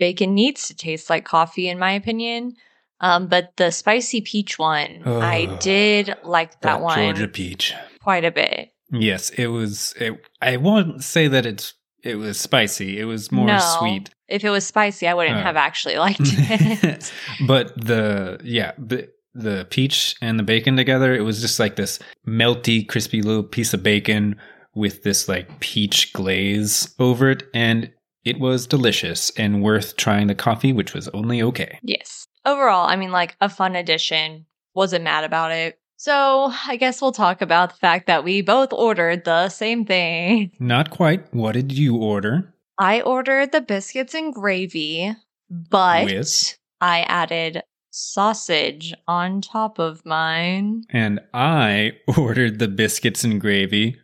bacon 0.00 0.34
needs 0.34 0.66
to 0.66 0.74
taste 0.74 1.08
like 1.08 1.24
coffee 1.24 1.68
in 1.68 1.78
my 1.78 1.92
opinion. 1.92 2.56
Um, 3.02 3.28
but 3.28 3.52
the 3.56 3.70
spicy 3.70 4.20
peach 4.20 4.58
one, 4.58 5.02
I 5.06 5.46
did 5.60 6.14
like 6.24 6.60
that, 6.62 6.80
one 6.82 6.98
Georgia 6.98 7.28
peach. 7.28 7.72
quite 8.02 8.24
a 8.24 8.30
bit. 8.32 8.72
Yes, 8.92 9.30
it 9.30 9.46
was. 9.46 9.94
It, 9.98 10.20
I 10.42 10.56
won't 10.58 11.02
say 11.04 11.28
that 11.28 11.46
it's 11.46 11.74
it 12.02 12.16
was 12.16 12.38
spicy. 12.40 12.98
It 12.98 13.04
was 13.04 13.30
more 13.32 13.46
No. 13.46 13.58
sweet. 13.78 14.10
If 14.28 14.44
it 14.44 14.50
was 14.50 14.66
spicy, 14.66 15.06
I 15.08 15.14
wouldn't 15.14 15.38
Oh. 15.38 15.42
have 15.42 15.56
actually 15.56 15.96
liked 15.96 16.20
it. 16.24 17.12
but 17.46 17.72
the 17.80 18.38
yeah 18.44 18.72
the 18.76 19.08
the 19.32 19.66
peach 19.70 20.16
and 20.20 20.38
the 20.38 20.42
bacon 20.42 20.76
together 20.76 21.14
it 21.14 21.20
was 21.22 21.40
just 21.40 21.60
like 21.60 21.76
this 21.76 22.00
melty 22.26 22.86
crispy 22.86 23.22
little 23.22 23.44
piece 23.44 23.72
of 23.72 23.80
bacon 23.82 24.34
with 24.74 25.04
this 25.04 25.28
like 25.28 25.60
peach 25.60 26.12
glaze 26.12 26.92
over 26.98 27.30
it 27.30 27.44
and 27.54 27.90
it 28.24 28.38
was 28.38 28.66
delicious 28.66 29.30
and 29.36 29.62
worth 29.62 29.96
trying 29.96 30.26
the 30.26 30.34
coffee 30.34 30.72
which 30.72 30.94
was 30.94 31.08
only 31.08 31.42
okay 31.42 31.78
yes. 31.82 32.26
Overall, 32.46 32.88
I 32.88 32.96
mean, 32.96 33.10
like 33.12 33.36
a 33.42 33.48
fun 33.50 33.76
addition. 33.76 34.46
Wasn't 34.74 35.04
mad 35.04 35.24
about 35.24 35.52
it. 35.52 35.78
So 35.96 36.50
I 36.66 36.76
guess 36.76 37.02
we'll 37.02 37.12
talk 37.12 37.42
about 37.42 37.68
the 37.70 37.76
fact 37.76 38.06
that 38.06 38.24
we 38.24 38.40
both 38.40 38.72
ordered 38.72 39.24
the 39.26 39.50
same 39.50 39.84
thing. 39.84 40.50
not 40.58 40.88
quite 40.90 41.32
what 41.34 41.52
did 41.52 41.70
you 41.72 41.96
order 41.96 42.54
I 42.78 43.02
ordered 43.02 43.52
the 43.52 43.60
biscuits 43.60 44.14
and 44.14 44.32
gravy, 44.32 45.14
but 45.50 46.06
With? 46.06 46.56
I 46.80 47.00
added 47.02 47.62
sausage 47.90 48.94
on 49.06 49.42
top 49.42 49.78
of 49.78 50.04
mine. 50.06 50.84
and 50.90 51.20
i 51.34 51.92
ordered 52.16 52.58
the 52.58 52.68
biscuits 52.68 53.22
and 53.24 53.40
gravy 53.40 53.98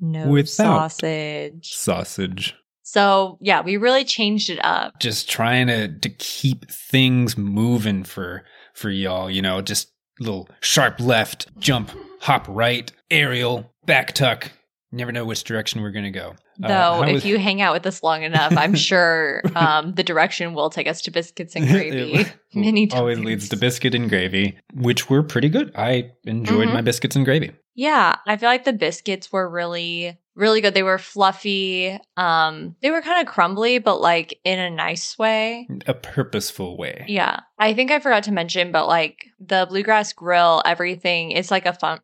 No 0.00 0.26
Without. 0.28 0.90
sausage. 0.90 1.72
sausage 1.74 2.54
So 2.88 3.36
yeah, 3.40 3.62
we 3.62 3.76
really 3.78 4.04
changed 4.04 4.48
it 4.48 4.60
up. 4.64 5.00
just 5.00 5.28
trying 5.28 5.66
to 5.66 5.88
to 5.88 6.08
keep 6.08 6.70
things 6.70 7.36
moving 7.36 8.04
for 8.04 8.44
for 8.74 8.90
y'all 8.90 9.28
you 9.30 9.42
know 9.42 9.60
just 9.60 9.88
little 10.20 10.48
sharp 10.60 11.00
left 11.00 11.48
jump 11.58 11.90
hop 12.20 12.46
right 12.48 12.90
aerial 13.10 13.70
back 13.86 14.12
tuck 14.14 14.52
never 14.92 15.10
know 15.12 15.24
which 15.24 15.42
direction 15.44 15.80
we're 15.82 15.90
gonna 15.90 16.10
go 16.10 16.34
Uh, 16.62 16.68
Though, 16.68 17.02
how 17.02 17.08
if 17.08 17.14
was- 17.14 17.24
you 17.26 17.38
hang 17.38 17.60
out 17.60 17.74
with 17.74 17.86
us 17.86 18.02
long 18.02 18.22
enough, 18.22 18.56
I'm 18.56 18.74
sure 18.90 19.42
um, 19.54 19.92
the 19.94 20.02
direction 20.02 20.54
will 20.54 20.70
take 20.70 20.86
us 20.86 21.02
to 21.02 21.10
biscuits 21.10 21.54
and 21.56 21.66
gravy 21.74 22.26
many 22.54 22.86
times. 22.86 22.98
always 23.00 23.18
leads 23.18 23.48
to 23.50 23.56
biscuit 23.56 23.94
and 23.94 24.08
gravy 24.08 24.56
which 24.74 25.10
were 25.10 25.22
pretty 25.22 25.48
good 25.48 25.72
i 25.74 26.10
enjoyed 26.24 26.68
Mhm. 26.68 26.74
my 26.74 26.80
biscuits 26.82 27.16
and 27.16 27.24
gravy 27.24 27.50
Yeah, 27.76 28.16
I 28.26 28.38
feel 28.38 28.48
like 28.48 28.64
the 28.64 28.72
biscuits 28.72 29.30
were 29.30 29.48
really, 29.48 30.18
really 30.34 30.62
good. 30.62 30.72
They 30.72 30.82
were 30.82 30.98
fluffy. 30.98 31.98
Um, 32.16 32.74
they 32.80 32.90
were 32.90 33.02
kind 33.02 33.20
of 33.20 33.32
crumbly, 33.32 33.78
but 33.78 34.00
like 34.00 34.40
in 34.44 34.58
a 34.58 34.70
nice 34.70 35.18
way. 35.18 35.68
a 35.86 35.94
purposeful 35.94 36.78
way 36.78 37.04
Yeah. 37.06 37.40
I 37.58 37.74
think 37.74 37.90
I 37.90 38.00
forgot 38.00 38.24
to 38.24 38.32
mention, 38.32 38.72
but 38.72 38.88
like 38.88 39.26
the 39.38 39.66
bluegrass 39.68 40.14
grill, 40.14 40.62
everything 40.64 41.32
is 41.32 41.50
like 41.50 41.66
a 41.66 41.74
fun 41.74 42.00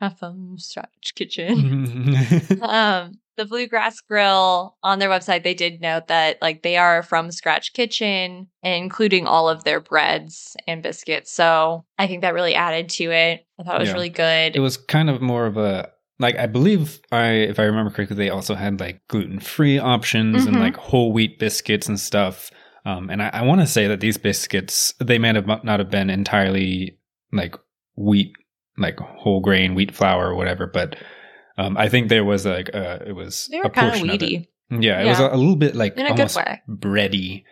a 0.00 0.10
fun 0.10 0.56
stretch 0.58 1.14
kitchen. 1.14 2.16
um 2.62 3.18
the 3.36 3.44
bluegrass 3.44 4.00
grill 4.00 4.76
on 4.82 4.98
their 4.98 5.08
website 5.08 5.42
they 5.42 5.54
did 5.54 5.80
note 5.80 6.06
that 6.08 6.38
like 6.42 6.62
they 6.62 6.76
are 6.76 7.02
from 7.02 7.30
scratch 7.30 7.72
kitchen 7.72 8.48
including 8.62 9.26
all 9.26 9.48
of 9.48 9.64
their 9.64 9.80
breads 9.80 10.56
and 10.66 10.82
biscuits 10.82 11.32
so 11.32 11.84
i 11.98 12.06
think 12.06 12.22
that 12.22 12.34
really 12.34 12.54
added 12.54 12.88
to 12.88 13.04
it 13.10 13.44
i 13.58 13.62
thought 13.62 13.76
it 13.76 13.80
was 13.80 13.88
Yeah. 13.88 13.94
really 13.94 14.08
good 14.10 14.56
it 14.56 14.60
was 14.60 14.76
kind 14.76 15.10
of 15.10 15.20
more 15.20 15.46
of 15.46 15.56
a 15.56 15.90
like 16.20 16.36
I 16.38 16.46
believe 16.46 17.00
I 17.10 17.26
if 17.30 17.58
I 17.58 17.64
remember 17.64 17.90
correctly 17.90 18.16
they 18.16 18.30
also 18.30 18.54
had 18.54 18.78
like 18.78 19.00
gluten 19.08 19.40
free 19.40 19.80
options 19.80 20.46
and 20.46 20.56
Mhm. 20.56 20.60
like 20.60 20.76
whole 20.76 21.12
wheat 21.12 21.40
biscuits 21.40 21.88
and 21.88 21.98
stuff. 21.98 22.52
Um, 22.86 23.10
and 23.10 23.20
I, 23.20 23.30
I 23.32 23.42
want 23.42 23.62
to 23.62 23.66
say 23.66 23.88
that 23.88 23.98
these 23.98 24.16
biscuits 24.16 24.94
they 25.00 25.18
may 25.18 25.34
have 25.34 25.48
not 25.64 25.80
have 25.80 25.90
been 25.90 26.10
entirely 26.10 26.98
like 27.32 27.56
wheat 27.96 28.32
like 28.78 28.96
whole 29.00 29.40
grain 29.40 29.74
wheat 29.74 29.92
flour 29.92 30.28
or 30.30 30.36
whatever, 30.36 30.68
but 30.68 30.94
um, 31.56 31.76
I 31.76 31.88
think 31.88 32.08
there 32.08 32.24
was 32.24 32.44
like 32.46 32.74
uh, 32.74 32.98
it 33.06 33.12
was 33.12 33.48
they 33.50 33.58
a 33.58 33.62
were 33.62 33.70
kind 33.70 33.88
of 33.88 33.92
portion 33.94 34.10
of 34.10 34.14
it. 34.16 34.20
weedy 34.22 34.48
Yeah, 34.70 35.02
it 35.02 35.06
was 35.06 35.20
a, 35.20 35.28
a 35.28 35.36
little 35.36 35.56
bit 35.56 35.74
like 35.74 35.96
in 35.96 36.06
almost 36.06 36.38
bready 36.68 37.44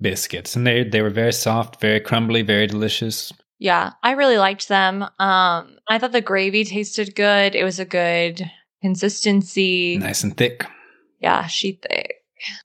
biscuits, 0.00 0.54
and 0.56 0.66
they 0.66 0.84
they 0.84 1.02
were 1.02 1.10
very 1.10 1.32
soft, 1.32 1.80
very 1.80 2.00
crumbly, 2.00 2.42
very 2.42 2.66
delicious. 2.66 3.32
yeah 3.60 3.94
i 4.04 4.12
really 4.12 4.38
liked 4.38 4.68
them 4.68 5.02
um 5.18 5.62
i 5.88 5.98
thought 5.98 6.12
the 6.12 6.20
gravy 6.20 6.62
tasted 6.64 7.14
good 7.16 7.56
it 7.56 7.64
was 7.64 7.80
a 7.80 7.84
good 7.84 8.48
consistency 9.02 9.98
Nice 9.98 10.22
and 10.22 10.36
thick. 10.36 10.64
yeah 11.20 11.46
she 11.46 11.72
thick 11.72 12.14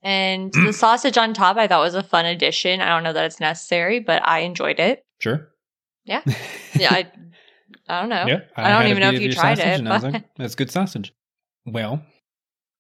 and 0.04 0.54
the 0.66 0.74
sausage 0.74 1.18
on 1.18 1.34
top 1.34 1.58
i 1.58 1.68
thought 1.68 1.82
was 1.82 1.96
a 1.96 2.04
fun 2.04 2.26
addition 2.26 2.82
i 2.82 2.90
don't 2.90 3.04
know 3.04 3.14
that 3.14 3.26
it's 3.26 3.40
necessary 3.40 4.00
but 4.00 4.22
i 4.28 4.40
enjoyed 4.40 4.80
it 4.80 5.04
Sure. 5.20 5.48
Yeah. 6.06 6.22
yeah 6.76 6.94
i 6.94 7.12
i 7.88 8.00
don't 8.02 8.10
know 8.10 8.26
Yeah, 8.28 8.40
I 8.56 8.70
don't 8.70 8.88
even 8.90 9.02
know 9.02 9.12
if 9.12 9.22
you 9.22 9.32
tried 9.34 9.60
it, 9.60 9.66
and 9.66 9.88
I 9.90 9.94
was 9.94 10.04
but- 10.04 10.14
like, 10.14 10.26
That's 10.38 10.56
good 10.56 10.72
sausage. 10.72 11.14
Well, 11.66 12.02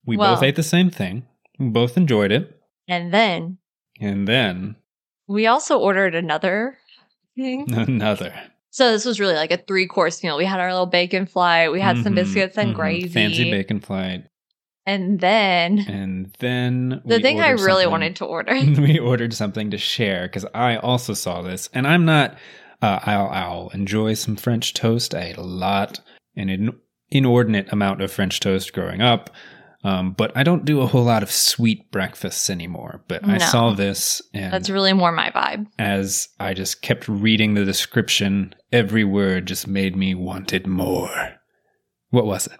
We 0.05 0.17
Well- 0.17 0.36
both 0.36 0.43
ate 0.43 0.55
the 0.55 0.63
same 0.63 0.89
thing. 0.89 1.25
We 1.60 1.69
both 1.69 1.95
enjoyed 1.98 2.31
it. 2.31 2.60
And 2.88 3.13
then 3.13 3.57
And 4.01 4.27
then 4.27 4.75
we 5.27 5.48
also 5.48 5.79
ordered 5.79 6.15
another 6.15 6.77
thing. 7.38 7.72
another. 7.74 8.33
So 8.72 8.91
this 8.91 9.05
was 9.05 9.19
really 9.19 9.36
like 9.36 9.51
a 9.51 9.57
three 9.57 9.88
course 9.88 10.22
meal. 10.24 10.36
We 10.38 10.45
had 10.45 10.60
our 10.60 10.72
little 10.72 10.86
bacon 10.88 11.25
flight, 11.25 11.72
we 11.72 11.79
had 11.79 11.98
some 12.03 12.13
Mhm, 12.13 12.15
biscuits 12.15 12.57
and 12.57 12.72
mhm. 12.74 12.75
gravy. 12.75 13.07
Fancy 13.07 13.50
bacon 13.51 13.79
flight. 13.79 14.25
And 14.86 15.19
then 15.22 15.79
And 15.88 16.33
then 16.39 17.01
the 17.05 17.19
thing 17.22 17.39
I 17.39 17.51
really 17.51 17.83
something- 17.83 17.91
wanted 17.91 18.15
to 18.17 18.25
order. 18.25 18.53
we 18.81 19.00
ordered 19.00 19.33
something 19.33 19.72
to 19.72 19.77
share 19.77 20.24
because 20.24 20.45
I 20.53 20.75
also 20.75 21.13
saw 21.13 21.41
this, 21.41 21.69
and 21.74 21.88
I'm 21.88 22.03
not. 22.03 22.38
Uh, 22.83 22.99
I'll, 23.03 23.27
I'll 23.29 23.69
enjoy 23.69 24.13
some 24.13 24.35
French 24.35 24.73
toast. 24.73 25.15
I 25.15 25.21
ate 25.21 25.37
a 25.37 25.41
lot, 25.41 26.01
an 26.35 26.49
in, 26.49 26.75
inordinate 27.09 27.71
amount 27.71 28.01
of 28.01 28.11
French 28.11 28.41
toast 28.41 28.73
growing 28.73 29.01
up, 29.01 29.29
um, 29.85 30.11
but 30.11 30.35
I 30.35 30.43
don't 30.43 30.65
do 30.65 30.81
a 30.81 30.87
whole 30.87 31.05
lot 31.05 31.23
of 31.23 31.31
sweet 31.31 31.89
breakfasts 31.91 32.49
anymore. 32.49 33.01
But 33.07 33.25
I 33.25 33.37
saw 33.37 33.71
this, 33.71 34.21
and 34.33 34.51
That's 34.51 34.69
really 34.69 34.91
more 34.91 35.13
my 35.13 35.29
vibe. 35.29 35.67
as 35.79 36.27
I 36.41 36.53
just 36.53 36.81
kept 36.81 37.07
reading 37.07 37.53
the 37.53 37.63
description, 37.63 38.53
every 38.73 39.05
word 39.05 39.45
just 39.45 39.65
made 39.65 39.95
me 39.95 40.13
want 40.13 40.51
it 40.51 40.67
more. 40.67 41.35
What 42.09 42.25
was 42.25 42.47
it? 42.47 42.59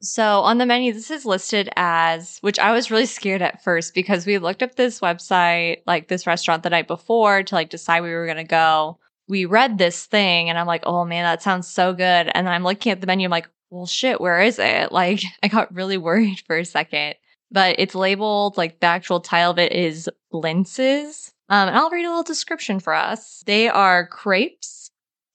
So 0.00 0.40
on 0.40 0.56
the 0.56 0.64
menu, 0.64 0.94
this 0.94 1.10
is 1.10 1.26
listed 1.26 1.68
as, 1.76 2.38
which 2.40 2.58
I 2.58 2.72
was 2.72 2.90
really 2.90 3.04
scared 3.04 3.42
at 3.42 3.62
first 3.62 3.92
because 3.92 4.24
we 4.24 4.38
looked 4.38 4.62
up 4.62 4.76
this 4.76 5.00
website, 5.00 5.82
like 5.86 6.08
this 6.08 6.26
restaurant 6.26 6.62
the 6.62 6.70
night 6.70 6.88
before 6.88 7.42
to 7.42 7.54
like 7.54 7.68
decide 7.68 8.00
we 8.00 8.12
were 8.12 8.24
going 8.24 8.38
to 8.38 8.44
go. 8.44 8.98
We 9.30 9.46
read 9.46 9.78
this 9.78 10.04
thing 10.06 10.50
and 10.50 10.58
I'm 10.58 10.66
like, 10.66 10.82
oh 10.84 11.04
man, 11.04 11.24
that 11.24 11.42
sounds 11.42 11.68
so 11.68 11.94
good. 11.94 12.02
And 12.34 12.46
then 12.46 12.48
I'm 12.48 12.64
looking 12.64 12.92
at 12.92 13.00
the 13.00 13.06
menu, 13.06 13.26
I'm 13.26 13.30
like, 13.30 13.48
well, 13.70 13.86
shit, 13.86 14.20
where 14.20 14.40
is 14.40 14.58
it? 14.58 14.90
Like, 15.00 15.22
I 15.42 15.48
got 15.48 15.72
really 15.72 15.96
worried 15.96 16.40
for 16.46 16.58
a 16.58 16.64
second, 16.64 17.14
but 17.50 17.76
it's 17.78 17.94
labeled 17.94 18.56
like 18.56 18.80
the 18.80 18.86
actual 18.86 19.20
title 19.20 19.52
of 19.52 19.58
it 19.58 19.72
is 19.72 20.10
Blintzes. 20.32 21.32
Um, 21.48 21.68
and 21.68 21.76
I'll 21.76 21.90
read 21.90 22.04
a 22.04 22.08
little 22.08 22.22
description 22.22 22.80
for 22.80 22.92
us. 22.92 23.42
They 23.46 23.68
are 23.68 24.06
crepes 24.06 24.90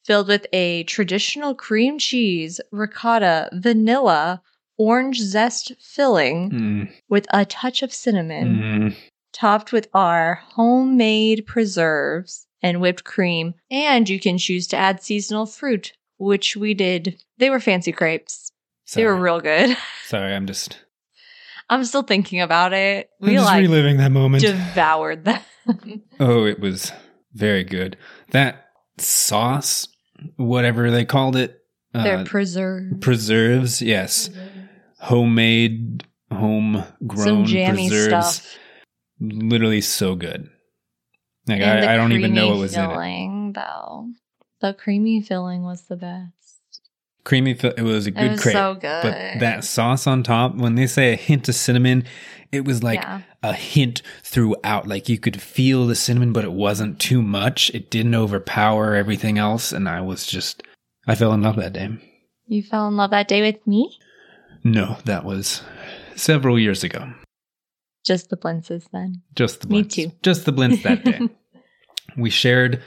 filled 0.06 0.28
with 0.28 0.46
a 0.54 0.84
traditional 0.84 1.56
cream 1.56 1.98
cheese, 1.98 2.62
ricotta, 2.72 3.50
vanilla, 3.54 4.42
orange 4.78 5.20
zest 5.20 5.72
filling 5.80 6.52
Mm, 6.52 6.94
with 7.10 7.26
a 7.34 7.46
touch 7.46 7.82
of 7.82 7.94
cinnamon, 7.94 8.60
mm, 8.60 8.96
topped 9.34 9.72
with 9.72 9.88
our 9.94 10.36
homemade 10.36 11.46
preserves 11.46 12.45
and 12.62 12.82
whipped 12.82 13.04
cream. 13.04 13.54
And 13.72 14.08
you 14.10 14.20
can 14.20 14.38
choose 14.38 14.68
to 14.68 14.78
add 14.78 15.02
seasonal 15.04 15.46
fruit, 15.46 15.94
which 16.18 16.56
we 16.56 16.74
did. 16.74 17.22
They 17.38 17.50
were 17.50 17.60
fancy 17.60 17.92
crepes. 17.92 18.52
They 18.94 19.06
were 19.06 19.16
real 19.16 19.40
good. 19.42 19.76
Sorry, 20.06 20.34
I'm 20.34 20.46
just. 20.48 20.80
I'm 21.70 21.84
still 21.86 22.04
thinking 22.04 22.42
about 22.42 22.74
it. 22.74 23.10
I'm 23.22 23.28
We 23.30 23.34
just 23.36 23.46
like 23.46 23.62
reliving 23.62 23.98
that 23.98 24.12
moment. 24.12 24.44
devoured 24.44 25.26
them. 25.26 25.42
Oh, 26.20 26.46
it 26.46 26.60
was 26.60 26.92
very 27.34 27.64
good. 27.64 27.98
That 28.32 28.68
sauce, 29.00 29.88
whatever 30.38 30.92
they 30.92 31.06
called 31.06 31.36
it, 31.36 31.60
They're 31.92 32.18
uh, 32.20 32.24
preserved. 32.24 33.02
preserves. 33.02 33.82
Yes, 33.82 34.30
homemade, 35.00 36.06
homegrown 36.32 37.18
Some 37.26 37.46
jammy 37.46 37.90
preserves. 37.90 38.36
stuff. 38.36 38.58
Literally 39.20 39.82
so 39.82 40.14
good. 40.16 40.50
Like 41.48 41.62
I, 41.62 41.94
I 41.94 41.98
don't 41.98 42.12
even 42.14 42.34
know 42.34 42.50
what 42.50 42.58
was 42.58 42.76
in 42.76 42.84
it. 42.84 42.88
filling, 42.88 43.54
though. 43.54 44.10
The 44.62 44.74
creamy 44.74 45.22
filling 45.22 45.64
was 45.64 45.84
the 45.84 45.96
best. 45.96 46.82
Creamy. 47.24 47.54
Fi- 47.56 47.74
it 47.78 47.82
was 47.82 48.08
a 48.08 48.12
good 48.12 48.24
it 48.24 48.32
was 48.32 48.42
crepe. 48.42 48.54
so 48.54 48.74
good. 48.76 49.04
But 49.04 49.40
that 49.40 49.64
sauce 49.64 50.08
on 50.08 50.24
top, 50.24 50.56
when 50.56 50.76
they 50.76 50.88
say 50.88 51.14
a 51.14 51.16
hint 51.16 51.50
of 51.50 51.56
cinnamon, 51.56 52.06
it 52.52 52.66
was 52.66 52.84
like 52.84 53.02
yeah. 53.02 53.22
a 53.44 53.54
hint 53.54 54.02
throughout. 54.24 54.88
Like 54.88 55.10
you 55.10 55.20
could 55.20 55.42
feel 55.42 55.88
the 55.88 55.96
cinnamon, 55.96 56.34
but 56.34 56.46
it 56.46 56.52
wasn't 56.52 57.00
too 57.00 57.22
much. 57.22 57.70
It 57.74 57.90
didn't 57.90 58.16
overpower 58.16 58.96
everything 58.96 59.38
else. 59.38 59.72
And 59.72 59.90
I 59.90 60.02
was 60.02 60.26
just, 60.26 60.64
I 61.08 61.16
fell 61.16 61.34
in 61.34 61.42
love 61.42 61.58
that 61.58 61.74
day. 61.74 61.90
You 62.48 62.64
fell 62.64 62.88
in 62.88 62.96
love 62.96 63.12
that 63.12 63.28
day 63.28 63.42
with 63.42 63.66
me? 63.68 63.98
No, 64.64 64.98
that 65.06 65.26
was 65.26 65.62
several 66.16 66.60
years 66.60 66.84
ago. 66.84 67.14
Just 68.06 68.30
the 68.30 68.38
blintzes 68.38 68.86
then. 68.94 69.24
Just 69.34 69.62
the 69.62 69.68
blintz. 69.68 69.98
Me 69.98 70.06
too. 70.06 70.12
Just 70.22 70.46
the 70.46 70.52
blints 70.52 70.84
that 70.84 71.04
day. 71.04 71.20
we 72.18 72.30
shared 72.30 72.82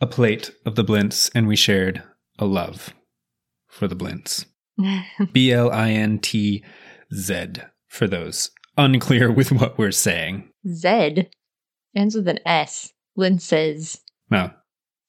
a 0.00 0.06
plate 0.06 0.52
of 0.64 0.74
the 0.74 0.84
blints 0.84 1.30
and 1.34 1.46
we 1.46 1.54
shared 1.54 2.02
a 2.38 2.46
love 2.46 2.94
for 3.68 3.86
the 3.86 3.94
blints. 3.94 4.46
B 5.32 5.52
L 5.52 5.70
I 5.70 5.90
N 5.90 6.18
T 6.18 6.64
Z 7.14 7.46
for 7.88 8.08
those 8.08 8.50
unclear 8.76 9.30
with 9.30 9.52
what 9.52 9.78
we're 9.78 9.92
saying. 9.92 10.48
Z 10.66 11.28
ends 11.94 12.14
with 12.14 12.26
an 12.26 12.40
S. 12.46 12.92
Blintzes. 13.16 13.98
No. 14.30 14.50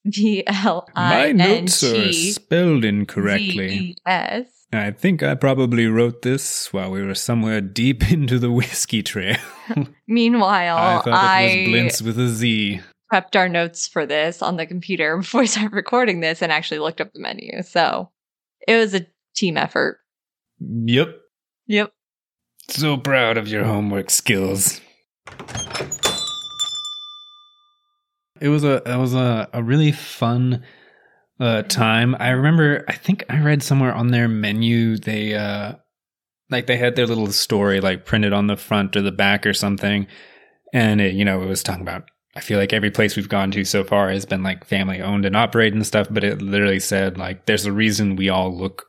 B 0.03 0.43
L 0.45 0.87
My 0.95 1.31
notes 1.31 1.81
are 1.83 2.11
spelled 2.11 2.85
incorrectly. 2.85 3.69
Z 3.69 3.75
E 3.75 3.95
S. 4.05 4.47
I 4.75 4.91
think 4.91 5.23
I 5.23 5.35
probably 5.35 5.87
wrote 5.87 6.21
this 6.21 6.71
while 6.73 6.91
we 6.91 7.03
were 7.03 7.15
somewhere 7.15 7.61
deep 7.61 8.11
into 8.11 8.39
the 8.39 8.51
whiskey 8.51 9.03
trail. 9.03 9.37
Meanwhile, 10.07 10.77
I 10.77 11.01
thought 11.01 11.07
I, 11.13 11.41
it 11.41 11.61
was 11.61 11.69
blints 11.69 12.01
with 12.01 12.19
a 12.19 12.27
Z. 12.29 12.81
prepped 13.11 13.35
our 13.35 13.49
notes 13.49 13.87
for 13.87 14.05
this 14.05 14.41
on 14.41 14.57
the 14.57 14.65
computer 14.65 15.17
before 15.21 15.41
we 15.41 15.47
started 15.47 15.73
recording 15.73 16.19
this 16.21 16.41
and 16.41 16.51
actually 16.51 16.79
looked 16.79 17.01
up 17.01 17.13
the 17.13 17.19
menu. 17.19 17.61
So 17.63 18.11
it 18.67 18.75
was 18.75 18.93
a 18.93 19.05
team 19.35 19.57
effort. 19.57 19.99
Yep. 20.59 21.15
Yep. 21.67 21.91
So 22.69 22.97
proud 22.97 23.37
of 23.37 23.47
your 23.47 23.63
homework 23.63 24.09
skills. 24.09 24.81
It 28.41 28.49
was 28.49 28.63
a 28.63 28.81
it 28.85 28.97
was 28.97 29.13
a, 29.13 29.47
a 29.53 29.63
really 29.63 29.91
fun 29.91 30.63
uh 31.39 31.63
time. 31.63 32.15
I 32.19 32.29
remember 32.29 32.83
I 32.87 32.93
think 32.93 33.23
I 33.29 33.41
read 33.41 33.61
somewhere 33.63 33.93
on 33.93 34.07
their 34.09 34.27
menu 34.27 34.97
they 34.97 35.33
uh 35.35 35.73
like 36.49 36.67
they 36.67 36.77
had 36.77 36.95
their 36.95 37.07
little 37.07 37.31
story 37.31 37.81
like 37.81 38.05
printed 38.05 38.33
on 38.33 38.47
the 38.47 38.55
front 38.57 38.95
or 38.95 39.01
the 39.01 39.11
back 39.11 39.45
or 39.45 39.53
something 39.53 40.07
and 40.73 41.01
it, 41.01 41.13
you 41.13 41.25
know 41.25 41.41
it 41.41 41.47
was 41.47 41.63
talking 41.63 41.81
about 41.81 42.03
I 42.35 42.41
feel 42.41 42.59
like 42.59 42.73
every 42.73 42.91
place 42.91 43.15
we've 43.15 43.29
gone 43.29 43.51
to 43.51 43.63
so 43.65 43.83
far 43.83 44.09
has 44.09 44.25
been 44.25 44.43
like 44.43 44.65
family 44.65 45.01
owned 45.01 45.25
and 45.25 45.35
operated 45.35 45.73
and 45.73 45.87
stuff 45.87 46.07
but 46.11 46.23
it 46.23 46.41
literally 46.41 46.79
said 46.79 47.17
like 47.17 47.45
there's 47.45 47.65
a 47.65 47.71
reason 47.71 48.15
we 48.15 48.29
all 48.29 48.55
look 48.55 48.85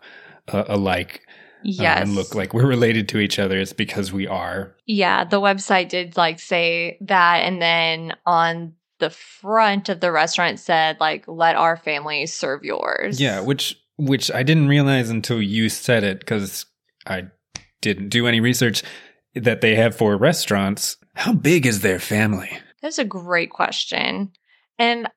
uh, 0.48 0.64
alike 0.68 1.22
uh, 1.26 1.28
Yes. 1.68 2.02
and 2.02 2.14
look 2.14 2.34
like 2.34 2.54
we're 2.54 2.66
related 2.66 3.08
to 3.08 3.18
each 3.18 3.40
other. 3.40 3.58
It's 3.58 3.72
because 3.72 4.12
we 4.12 4.28
are. 4.28 4.76
Yeah, 4.86 5.24
the 5.24 5.40
website 5.40 5.88
did 5.88 6.16
like 6.16 6.38
say 6.38 6.96
that, 7.00 7.38
and 7.38 7.60
then 7.60 8.12
on 8.24 8.74
the 8.98 9.10
front 9.10 9.88
of 9.88 10.00
the 10.00 10.12
restaurant 10.12 10.58
said 10.58 10.98
like 11.00 11.24
"Let 11.26 11.56
our 11.56 11.76
family 11.76 12.26
serve 12.26 12.64
yours." 12.64 13.20
Yeah, 13.20 13.40
which 13.40 13.76
which 13.96 14.30
I 14.30 14.42
didn't 14.42 14.68
realize 14.68 15.10
until 15.10 15.40
you 15.40 15.68
said 15.68 16.04
it 16.04 16.20
because 16.20 16.66
I 17.06 17.24
didn't 17.80 18.08
do 18.08 18.26
any 18.26 18.40
research 18.40 18.82
that 19.34 19.60
they 19.60 19.74
have 19.76 19.94
for 19.94 20.16
restaurants. 20.16 20.96
How 21.14 21.32
big 21.32 21.66
is 21.66 21.80
their 21.80 21.98
family? 21.98 22.50
that's 22.82 22.98
a 22.98 23.04
great 23.04 23.50
question, 23.50 24.30
and 24.78 25.08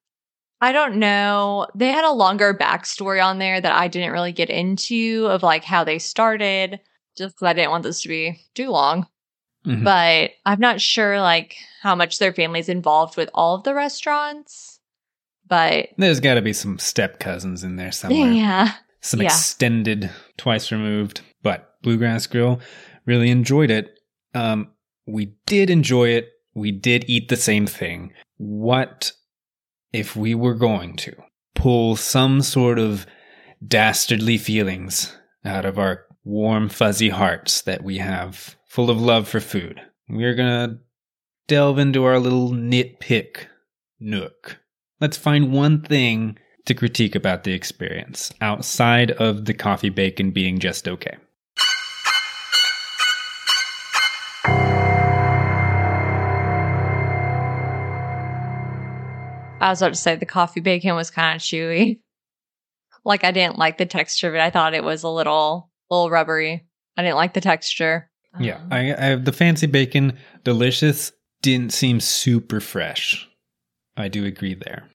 I 0.62 0.72
don't 0.72 0.98
know. 0.98 1.68
They 1.76 1.90
had 1.90 2.04
a 2.04 2.12
longer 2.12 2.54
backstory 2.54 3.24
on 3.24 3.40
there 3.40 3.62
that 3.62 3.72
I 3.72 3.88
didn't 3.88 4.12
really 4.12 4.32
get 4.32 4.50
into 4.50 5.28
of 5.30 5.44
like 5.44 5.64
how 5.64 5.84
they 5.84 6.00
started, 6.00 6.80
just 7.18 7.36
because 7.36 7.48
I 7.48 7.54
didn't 7.54 7.72
want 7.72 7.84
this 7.84 8.02
to 8.02 8.10
be 8.10 8.42
too 8.56 8.70
long. 8.70 9.08
Mhm. 9.66 9.84
But 9.84 10.32
I'm 10.46 10.60
not 10.60 10.80
sure 10.82 11.20
like 11.22 11.56
how 11.82 11.96
much 11.96 12.18
their 12.20 12.34
family's 12.34 12.70
involved 12.70 13.18
with 13.18 13.30
all 13.34 13.56
of 13.56 13.64
the 13.64 13.74
restaurants. 13.74 14.80
But 15.48 15.90
There's 15.98 16.20
got 16.20 16.36
to 16.36 16.42
be 16.42 16.54
some 16.54 16.78
step 16.80 17.20
cousins 17.20 17.64
in 17.64 17.76
there 17.76 17.92
somewhere. 17.92 18.32
yeah. 18.32 18.74
Some 19.02 19.22
Yeah. 19.22 19.28
extended, 19.28 20.10
twice 20.38 20.72
removed. 20.72 21.22
But 21.42 21.74
Bluegrass 21.82 22.28
Grill 22.28 22.60
really 23.06 23.30
enjoyed 23.32 23.72
it. 23.72 23.98
Um, 24.36 24.72
we 25.08 25.34
did 25.46 25.70
enjoy 25.70 26.10
it. 26.10 26.30
We 26.54 26.72
did 26.72 27.06
eat 27.08 27.30
the 27.30 27.36
same 27.38 27.66
thing. 27.66 28.14
What 28.38 29.14
if 29.92 30.16
we 30.16 30.36
were 30.36 30.54
going 30.56 30.96
to 30.98 31.16
pull 31.56 31.96
some 31.96 32.42
sort 32.42 32.78
of 32.78 33.06
dastardly 33.66 34.38
feelings 34.38 35.18
out 35.44 35.66
of 35.66 35.80
our 35.80 36.06
warm, 36.24 36.70
fuzzy 36.70 37.10
hearts 37.10 37.62
that 37.64 37.84
we 37.84 37.98
have 37.98 38.56
full 38.70 38.90
of 38.92 39.02
love 39.02 39.28
for 39.28 39.40
food? 39.40 39.82
We're 40.08 40.36
gonna 40.36 40.78
delve 41.48 41.80
into 41.80 42.06
our 42.06 42.20
little 42.20 42.52
nitpick 42.52 43.48
nook. 44.00 44.60
Let's 45.02 45.18
find 45.18 45.52
one 45.52 45.82
thing 45.82 46.38
to 46.66 46.76
critique 46.76 47.16
about 47.16 47.44
the 47.44 47.54
experience 47.54 48.32
outside 48.42 49.12
of 49.12 49.46
the 49.46 49.56
coffee 49.56 49.90
bacon 49.90 50.32
being 50.32 50.60
just 50.60 50.88
okay. 50.88 51.18
I 59.62 59.72
was 59.72 59.82
about 59.82 59.90
to 59.90 60.00
say 60.00 60.16
the 60.16 60.26
coffee 60.26 60.62
bacon 60.62 60.96
was 60.96 61.12
kind 61.12 61.36
of 61.36 61.42
chewy. 61.42 62.00
Like 63.04 63.24
I 63.24 63.32
didn't 63.32 63.58
like 63.58 63.78
the 63.78 63.86
texture 63.86 64.28
of 64.30 64.36
it. 64.36 64.42
I 64.42 64.52
thought 64.52 64.74
it 64.76 64.84
was 64.84 65.04
a 65.04 65.10
little 65.10 65.72
little 65.90 66.12
rubbery. 66.12 66.68
I 66.96 67.02
didn't 67.02 67.16
like 67.16 67.34
the 67.34 67.42
texture. 67.42 68.10
Yeah, 68.40 68.58
Um, 68.58 68.68
I, 68.72 69.12
I 69.12 69.16
the 69.16 69.32
fancy 69.34 69.68
bacon, 69.68 70.18
delicious. 70.44 71.12
Didn't 71.42 71.72
seem 71.74 72.00
super 72.00 72.60
fresh. 72.60 73.28
I 73.96 74.08
do 74.10 74.26
agree 74.26 74.56
there. 74.56 74.90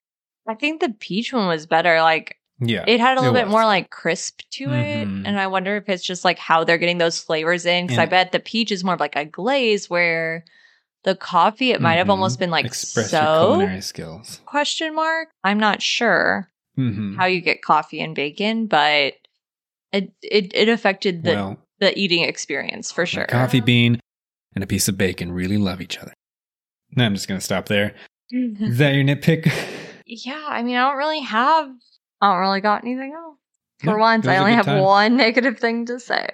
I 0.47 0.53
think 0.55 0.79
the 0.81 0.89
peach 0.99 1.33
one 1.33 1.47
was 1.47 1.65
better. 1.65 2.01
Like 2.01 2.37
Yeah, 2.59 2.83
it 2.87 2.99
had 2.99 3.17
a 3.17 3.21
little 3.21 3.33
bit 3.33 3.45
was. 3.45 3.51
more 3.51 3.65
like 3.65 3.89
crisp 3.89 4.41
to 4.53 4.71
it, 4.73 5.07
Mhm. 5.07 5.27
and 5.27 5.39
I 5.39 5.47
wonder 5.47 5.75
if 5.77 5.89
it's 5.89 6.03
just 6.05 6.23
like 6.23 6.37
how 6.37 6.63
they're 6.63 6.77
getting 6.77 6.99
those 6.99 7.19
flavors 7.19 7.65
in. 7.65 7.85
Because 7.87 7.97
I 7.99 8.05
bet 8.05 8.31
the 8.31 8.39
peach 8.39 8.71
is 8.71 8.83
more 8.83 8.93
of 8.93 8.99
like 8.99 9.15
a 9.15 9.25
glaze, 9.25 9.89
where 9.89 10.45
the 11.03 11.15
coffee 11.15 11.71
it 11.71 11.81
might 11.81 11.95
have 11.95 12.07
Mhm. 12.07 12.11
almost 12.11 12.39
been 12.39 12.51
like 12.51 12.65
espresso 12.67 13.39
culinary 13.39 13.81
skills. 13.81 14.39
question 14.45 14.93
mark. 14.95 15.29
I'm 15.43 15.59
not 15.59 15.81
sure 15.81 16.49
hmm 16.75 17.15
how 17.17 17.25
you 17.25 17.41
get 17.41 17.61
coffee 17.63 18.01
and 18.01 18.13
bacon, 18.15 18.67
but 18.67 19.13
it 19.91 20.13
it, 20.21 20.53
it 20.53 20.69
affected 20.69 21.23
the 21.23 21.33
well, 21.33 21.64
the 21.79 21.97
eating 21.97 22.23
experience 22.23 22.91
for 22.91 23.05
sure. 23.05 23.23
a 23.23 23.27
coffee 23.27 23.59
bean 23.61 23.99
and 24.53 24.63
a 24.63 24.67
piece 24.67 24.87
of 24.87 24.97
bacon 24.97 25.31
really 25.31 25.57
love 25.57 25.81
each 25.81 25.97
other. 25.97 26.13
No, 26.95 27.05
I'm 27.05 27.13
just 27.13 27.27
gonna 27.27 27.41
stop 27.41 27.67
there. 27.67 27.93
Mm-hmm. 28.33 28.63
Is 28.65 28.77
that 28.77 28.93
your 28.95 29.03
nitpick? 29.03 29.51
yeah, 30.05 30.45
I 30.47 30.63
mean, 30.63 30.75
I 30.77 30.87
don't 30.89 30.97
really 30.97 31.21
have, 31.21 31.69
I 32.21 32.31
don't 32.31 32.39
really 32.39 32.61
got 32.61 32.83
anything 32.83 33.13
else. 33.13 33.37
For 33.79 33.91
No, 33.91 33.97
once, 33.97 34.25
I 34.27 34.37
only 34.37 34.53
have 34.53 34.65
time. 34.65 34.81
one 34.81 35.17
negative 35.17 35.59
thing 35.59 35.85
to 35.87 35.99
say. 35.99 36.29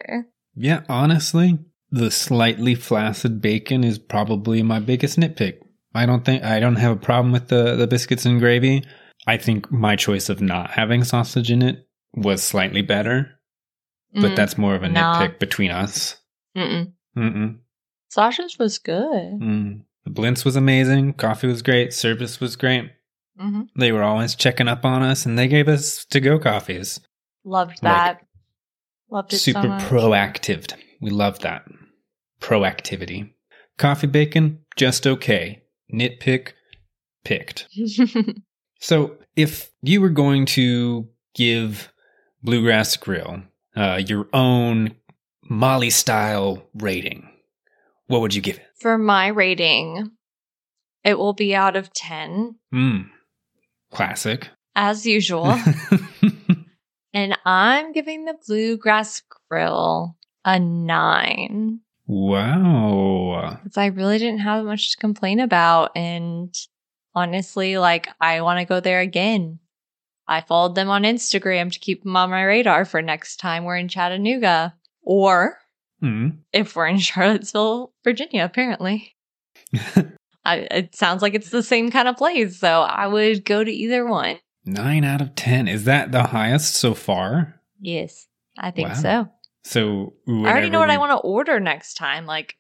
Yeah, 0.56 0.82
honestly, 0.88 1.58
the 1.90 2.12
slightly 2.12 2.76
flaccid 2.76 3.42
bacon 3.42 3.84
is 3.84 3.98
probably 3.98 4.62
my 4.62 4.80
biggest 4.80 5.18
nitpick. 5.20 5.58
I 5.94 6.06
don't 6.06 6.24
think 6.24 6.44
I 6.44 6.60
don't 6.60 6.76
have 6.78 6.92
a 6.92 7.00
problem 7.00 7.32
with 7.34 7.48
the 7.48 7.76
the 7.76 7.88
biscuits 7.88 8.26
and 8.26 8.40
gravy. 8.40 8.84
I 9.28 9.38
think 9.38 9.72
my 9.72 9.96
choice 9.96 10.30
of 10.30 10.40
not 10.42 10.72
having 10.72 11.04
sausage 11.04 11.52
in 11.52 11.62
it 11.62 11.88
was 12.16 12.42
slightly 12.44 12.82
better, 12.82 13.40
but 14.14 14.32
Mm, 14.32 14.36
that's 14.36 14.58
more 14.58 14.76
of 14.76 14.84
a 14.84 14.90
Nah. 14.90 15.20
nitpick 15.20 15.40
between 15.40 15.72
us. 15.72 16.18
mm-mm. 16.56 16.92
Mm-mm. 17.18 17.60
Sausage 18.10 18.58
was 18.60 18.78
good. 18.78 19.40
Mm. 19.40 19.82
The 20.06 20.10
blintz 20.12 20.44
was 20.44 20.56
amazing. 20.56 21.14
Coffee 21.14 21.48
was 21.48 21.62
great. 21.62 21.94
Service 21.94 22.40
was 22.40 22.56
great. 22.56 22.92
hmm 23.38 23.62
They 23.78 23.92
were 23.92 24.04
always 24.04 24.36
checking 24.36 24.68
up 24.68 24.84
on 24.86 25.02
us, 25.02 25.26
and 25.26 25.38
they 25.40 25.48
gave 25.48 25.68
us 25.68 26.06
to 26.06 26.20
go 26.20 26.38
coffees. 26.40 27.00
Loved 27.44 27.82
Like, 27.84 28.20
that. 28.20 28.26
Loved 29.10 29.34
it 29.34 29.38
Super 29.40 29.62
so 29.64 29.68
much. 29.70 29.84
proactive. 29.84 30.74
We 31.02 31.10
love 31.10 31.40
that. 31.40 31.64
Proactivity. 32.40 33.34
Coffee 33.78 34.08
bacon, 34.08 34.60
just 34.76 35.06
okay. 35.08 35.64
Nitpick, 35.94 36.50
picked. 37.24 37.68
So 38.80 39.18
if 39.36 39.70
you 39.84 40.02
were 40.02 40.10
going 40.10 40.48
to 40.48 41.08
give 41.36 41.92
Bluegrass 42.42 42.98
Grill 42.98 43.44
uh, 43.76 44.02
your 44.06 44.28
own 44.34 44.96
Molly 45.44 45.90
style 45.90 46.64
rating, 46.76 47.30
what 48.08 48.22
would 48.22 48.34
you 48.36 48.42
give 48.42 48.58
it? 48.58 48.66
For 48.80 48.98
my 48.98 49.28
rating, 49.28 50.12
it 51.04 51.18
will 51.18 51.34
be 51.34 51.54
out 51.56 51.76
of 51.76 51.92
10, 51.94 52.56
Hmm. 52.72 53.00
Classic. 53.92 54.50
as 54.76 55.06
usual. 55.06 55.58
and 57.14 57.38
I'm 57.46 57.92
giving 57.92 58.26
the 58.26 58.36
Bluegrass 58.48 59.22
Grill 59.50 60.16
a 60.46 60.60
9. 60.60 61.80
wow. 62.08 63.60
because 63.64 63.78
I 63.78 63.88
really 63.88 64.18
didn't 64.18 64.40
have 64.40 64.64
much 64.66 64.92
to 64.92 64.98
complain 64.98 65.40
about. 65.40 65.92
And 65.96 66.54
honestly, 67.14 67.78
like, 67.78 68.08
I 68.20 68.42
want 68.42 68.60
to 68.60 68.66
go 68.66 68.80
there 68.80 69.02
again. 69.02 69.60
I 70.32 70.42
followed 70.42 70.76
them 70.76 70.90
on 70.90 71.04
Instagram 71.04 71.72
to 71.74 71.80
keep 71.80 72.04
them 72.04 72.16
on 72.16 72.30
my 72.30 72.44
radar 72.44 72.86
for 72.86 73.02
next 73.02 73.38
time 73.38 73.66
we're 73.66 73.76
in 73.78 73.88
Chattanooga 73.90 74.74
or 75.04 75.58
Hmm. 76.00 76.30
if 76.54 76.76
we're 76.76 76.88
in 76.88 76.98
Charlottesville, 77.10 77.94
Virginia, 78.04 78.44
apparently. 78.46 79.16
I, 80.46 80.68
it 80.72 80.96
sounds 80.96 81.22
like 81.22 81.36
it's 81.36 81.50
the 81.52 81.62
same 81.62 81.92
kind 81.92 82.08
of 82.08 82.18
place. 82.18 82.60
So 82.60 82.82
I 82.82 83.06
would 83.08 83.46
go 83.46 83.64
to 83.64 83.72
either 83.72 84.06
one. 84.08 84.40
Nine 84.66 85.04
out 85.04 85.22
of 85.22 85.36
10. 85.36 85.68
Is 85.68 85.84
that 85.86 86.12
the 86.12 86.24
highest 86.24 86.76
so 86.76 86.94
far? 86.94 87.62
Yes, 87.80 88.28
I 88.58 88.72
think 88.72 88.90
Wow. 88.90 88.94
so. 88.96 89.28
So 89.64 90.14
I 90.28 90.32
already 90.32 90.70
know 90.72 90.80
what 90.80 90.90
I 90.90 90.98
want 90.98 91.12
to 91.12 91.18
order 91.28 91.60
next 91.60 91.94
time. 91.96 92.26
Like, 92.26 92.56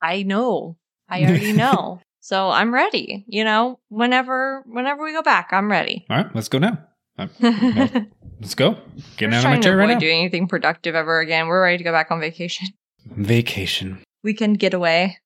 I 0.00 0.22
know. 0.22 0.78
I 1.08 1.22
already 1.26 1.52
know. 1.52 2.00
So 2.20 2.48
I'm 2.48 2.72
ready. 2.72 3.24
You 3.28 3.44
know, 3.44 3.78
whenever 3.88 4.62
whenever 4.66 5.04
we 5.04 5.12
go 5.12 5.22
back, 5.22 5.48
I'm 5.52 5.70
ready. 5.70 6.06
All 6.08 6.16
right, 6.16 6.34
let's 6.34 6.48
go 6.48 6.58
now. 6.58 6.78
We're 7.18 7.28
Let's 8.40 8.54
go. 8.54 8.76
Getting 9.16 9.32
just 9.32 9.44
out 9.46 9.52
of 9.52 9.58
my 9.58 9.60
chair 9.60 9.76
right 9.76 9.88
now. 9.88 9.98
doing 9.98 10.20
anything 10.20 10.46
productive 10.46 10.94
ever 10.94 11.18
again. 11.20 11.48
We're 11.48 11.62
ready 11.62 11.78
to 11.78 11.84
go 11.84 11.92
back 11.92 12.10
on 12.10 12.20
vacation. 12.20 12.68
Vacation. 13.06 13.98
We 14.22 14.32
Weekend 14.32 14.58
getaway. 14.58 15.16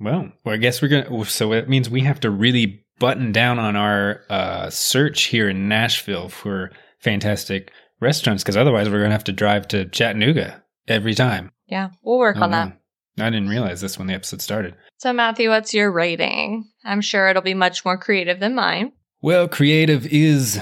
Well, 0.00 0.30
well, 0.44 0.54
I 0.54 0.58
guess 0.58 0.80
we're 0.82 0.88
gonna. 0.88 1.24
So 1.26 1.52
it 1.52 1.68
means 1.68 1.88
we 1.90 2.02
have 2.02 2.20
to 2.20 2.30
really 2.30 2.84
button 2.98 3.32
down 3.32 3.58
on 3.58 3.76
our 3.76 4.22
uh, 4.28 4.70
search 4.70 5.24
here 5.24 5.48
in 5.48 5.68
Nashville 5.68 6.28
for 6.28 6.70
fantastic 6.98 7.72
restaurants, 8.00 8.42
because 8.42 8.56
otherwise 8.56 8.88
we're 8.88 9.00
gonna 9.00 9.12
have 9.12 9.24
to 9.24 9.32
drive 9.32 9.66
to 9.68 9.86
Chattanooga 9.86 10.62
every 10.86 11.14
time. 11.14 11.50
Yeah, 11.66 11.90
we'll 12.02 12.18
work 12.18 12.36
Oh, 12.38 12.42
on 12.42 12.50
that. 12.52 12.78
I 13.18 13.30
didn't 13.30 13.48
realize 13.48 13.80
this 13.80 13.98
when 13.98 14.06
the 14.06 14.14
episode 14.14 14.40
started. 14.40 14.74
So 14.98 15.12
Matthew, 15.12 15.48
what's 15.50 15.74
your 15.74 15.90
rating? 15.90 16.68
I'm 16.84 17.00
sure 17.00 17.28
it'll 17.28 17.42
be 17.42 17.54
much 17.54 17.84
more 17.84 17.98
creative 17.98 18.38
than 18.40 18.54
mine. 18.54 18.92
Well, 19.20 19.48
creative 19.48 20.06
is 20.06 20.60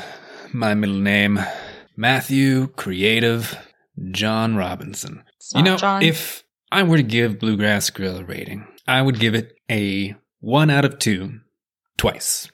my 0.52 0.74
middle 0.74 0.98
name. 1.00 1.38
Matthew 1.96 2.68
Creative 2.68 3.56
John 4.10 4.56
Robinson. 4.56 5.22
You 5.54 5.62
know, 5.62 5.76
John. 5.76 6.02
if 6.02 6.42
I 6.70 6.82
were 6.82 6.96
to 6.98 7.02
give 7.02 7.38
Bluegrass 7.38 7.90
Grill 7.90 8.18
a 8.18 8.24
rating, 8.24 8.66
I 8.86 9.00
would 9.02 9.18
give 9.18 9.34
it 9.34 9.52
a 9.70 10.14
one 10.40 10.70
out 10.70 10.84
of 10.84 10.98
two 10.98 11.40
twice. 11.96 12.50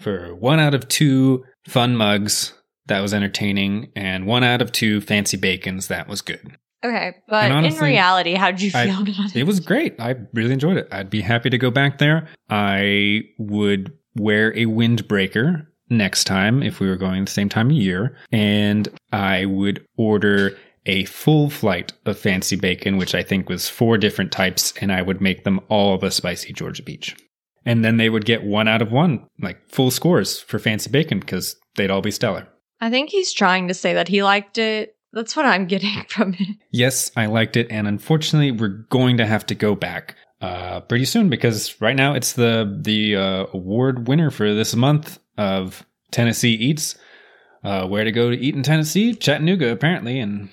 For 0.00 0.34
one 0.34 0.60
out 0.60 0.74
of 0.74 0.88
two 0.88 1.44
fun 1.66 1.96
mugs, 1.96 2.52
that 2.86 3.00
was 3.00 3.14
entertaining, 3.14 3.90
and 3.96 4.26
one 4.26 4.44
out 4.44 4.60
of 4.60 4.70
two 4.72 5.00
fancy 5.00 5.38
bacons, 5.38 5.88
that 5.88 6.06
was 6.08 6.20
good. 6.20 6.58
okay, 6.84 7.14
but 7.28 7.50
honestly, 7.50 7.88
in 7.88 7.92
reality, 7.94 8.34
how'd 8.34 8.60
you 8.60 8.70
I- 8.74 8.86
feel 8.86 9.00
about 9.02 9.26
it? 9.34 9.36
It 9.36 9.44
was 9.44 9.60
great. 9.60 9.98
I 9.98 10.16
really 10.34 10.52
enjoyed 10.52 10.76
it. 10.76 10.88
I'd 10.92 11.08
be 11.08 11.22
happy 11.22 11.48
to 11.48 11.56
go 11.56 11.70
back 11.70 11.96
there. 11.96 12.28
I 12.50 13.22
would 13.38 13.92
wear 14.16 14.50
a 14.54 14.66
windbreaker 14.66 15.66
next 15.96 16.24
time 16.24 16.62
if 16.62 16.80
we 16.80 16.88
were 16.88 16.96
going 16.96 17.24
the 17.24 17.30
same 17.30 17.48
time 17.48 17.70
of 17.70 17.76
year. 17.76 18.16
And 18.32 18.88
I 19.12 19.46
would 19.46 19.86
order 19.96 20.56
a 20.86 21.04
full 21.06 21.50
flight 21.50 21.92
of 22.04 22.18
fancy 22.18 22.56
bacon, 22.56 22.96
which 22.96 23.14
I 23.14 23.22
think 23.22 23.48
was 23.48 23.68
four 23.68 23.96
different 23.98 24.32
types, 24.32 24.74
and 24.80 24.92
I 24.92 25.02
would 25.02 25.20
make 25.20 25.44
them 25.44 25.60
all 25.68 25.96
the 25.98 26.10
spicy 26.10 26.52
Georgia 26.52 26.82
peach. 26.82 27.16
And 27.64 27.84
then 27.84 27.96
they 27.96 28.10
would 28.10 28.26
get 28.26 28.44
one 28.44 28.68
out 28.68 28.82
of 28.82 28.92
one, 28.92 29.26
like 29.40 29.66
full 29.70 29.90
scores 29.90 30.38
for 30.38 30.58
fancy 30.58 30.90
bacon 30.90 31.20
because 31.20 31.56
they'd 31.76 31.90
all 31.90 32.02
be 32.02 32.10
stellar. 32.10 32.46
I 32.80 32.90
think 32.90 33.08
he's 33.08 33.32
trying 33.32 33.68
to 33.68 33.74
say 33.74 33.94
that 33.94 34.08
he 34.08 34.22
liked 34.22 34.58
it. 34.58 34.96
That's 35.14 35.36
what 35.36 35.46
I'm 35.46 35.66
getting 35.66 36.04
from 36.08 36.34
it. 36.34 36.56
Yes, 36.70 37.10
I 37.16 37.26
liked 37.26 37.56
it, 37.56 37.68
and 37.70 37.88
unfortunately, 37.88 38.50
we're 38.50 38.84
going 38.90 39.16
to 39.16 39.26
have 39.26 39.46
to 39.46 39.54
go 39.54 39.74
back 39.74 40.16
uh, 40.44 40.80
pretty 40.80 41.04
soon 41.04 41.30
because 41.30 41.80
right 41.80 41.96
now 41.96 42.14
it's 42.14 42.34
the 42.34 42.78
the 42.82 43.16
uh, 43.16 43.46
award 43.52 44.08
winner 44.08 44.30
for 44.30 44.52
this 44.52 44.74
month 44.74 45.18
of 45.38 45.86
Tennessee 46.10 46.54
Eats. 46.54 46.96
Uh, 47.62 47.86
where 47.86 48.04
to 48.04 48.12
go 48.12 48.28
to 48.28 48.36
eat 48.36 48.54
in 48.54 48.62
Tennessee? 48.62 49.14
Chattanooga, 49.14 49.70
apparently, 49.70 50.20
and 50.20 50.50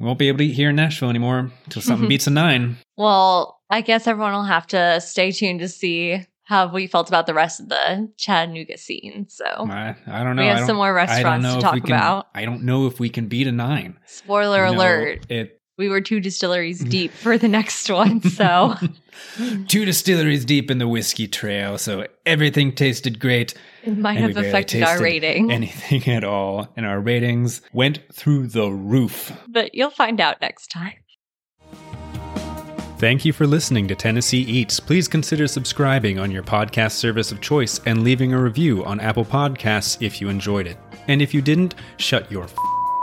we 0.00 0.06
won't 0.06 0.18
be 0.18 0.28
able 0.28 0.38
to 0.38 0.46
eat 0.46 0.54
here 0.54 0.70
in 0.70 0.76
Nashville 0.76 1.10
anymore 1.10 1.50
until 1.64 1.82
something 1.82 2.08
beats 2.14 2.26
a 2.26 2.30
nine. 2.30 2.78
Well, 2.96 3.60
I 3.68 3.82
guess 3.82 4.06
everyone 4.06 4.32
will 4.32 4.44
have 4.44 4.66
to 4.68 4.98
stay 5.02 5.30
tuned 5.30 5.60
to 5.60 5.68
see 5.68 6.24
how 6.44 6.72
we 6.72 6.86
felt 6.86 7.08
about 7.08 7.26
the 7.26 7.34
rest 7.34 7.60
of 7.60 7.68
the 7.68 8.10
Chattanooga 8.16 8.78
scene. 8.78 9.26
So 9.28 9.44
I, 9.44 9.94
I 10.06 10.24
don't 10.24 10.36
know. 10.36 10.42
we 10.42 10.48
have 10.48 10.66
some 10.66 10.76
more 10.76 10.94
restaurants 10.94 11.54
to 11.54 11.60
talk 11.60 11.74
can, 11.74 11.84
about. 11.84 12.28
I 12.34 12.46
don't 12.46 12.62
know 12.62 12.86
if 12.86 12.98
we 12.98 13.10
can 13.10 13.28
beat 13.28 13.46
a 13.46 13.52
nine. 13.52 13.98
Spoiler 14.06 14.64
You 14.64 14.72
know, 14.72 14.78
alert. 14.78 15.26
It 15.28 15.60
We 15.76 15.88
were 15.88 16.00
two 16.00 16.20
distilleries 16.20 16.80
mm-hmm. 16.80 16.90
deep 16.90 17.10
for 17.12 17.36
the 17.36 17.48
next 17.48 17.90
one. 17.90 18.22
So 18.22 18.74
two 19.68 19.84
distilleries 19.84 20.44
deep 20.44 20.70
in 20.70 20.78
the 20.78 20.86
whiskey 20.86 21.26
trail, 21.26 21.78
so 21.78 22.06
everything 22.24 22.72
tasted 22.72 23.18
great. 23.18 23.54
it 23.82 23.98
might 23.98 24.18
have 24.18 24.36
affected 24.36 24.82
our 24.82 25.00
rating. 25.00 25.50
anything 25.50 26.06
at 26.08 26.22
all, 26.22 26.68
and 26.76 26.86
our 26.86 27.00
ratings 27.00 27.60
went 27.72 28.00
through 28.12 28.48
the 28.48 28.70
roof. 28.70 29.32
but 29.48 29.74
you'll 29.74 29.90
find 29.90 30.20
out 30.20 30.40
next 30.40 30.68
time. 30.68 30.94
Thank 32.98 33.24
you 33.24 33.32
for 33.32 33.46
listening 33.46 33.88
to 33.88 33.94
Tennessee 33.96 34.42
Eats. 34.42 34.78
Please 34.78 35.08
consider 35.08 35.48
subscribing 35.48 36.18
on 36.20 36.30
your 36.30 36.44
podcast 36.44 36.92
service 36.92 37.32
of 37.32 37.40
choice 37.40 37.80
and 37.86 38.04
leaving 38.04 38.32
a 38.32 38.40
review 38.40 38.84
on 38.84 39.00
Apple 39.00 39.24
Podcasts 39.24 40.00
if 40.00 40.20
you 40.20 40.28
enjoyed 40.28 40.68
it. 40.68 40.78
And 41.08 41.20
if 41.20 41.34
you 41.34 41.42
didn't, 41.42 41.74
shut 41.98 42.30
your 42.30 42.44
f- 42.44 42.54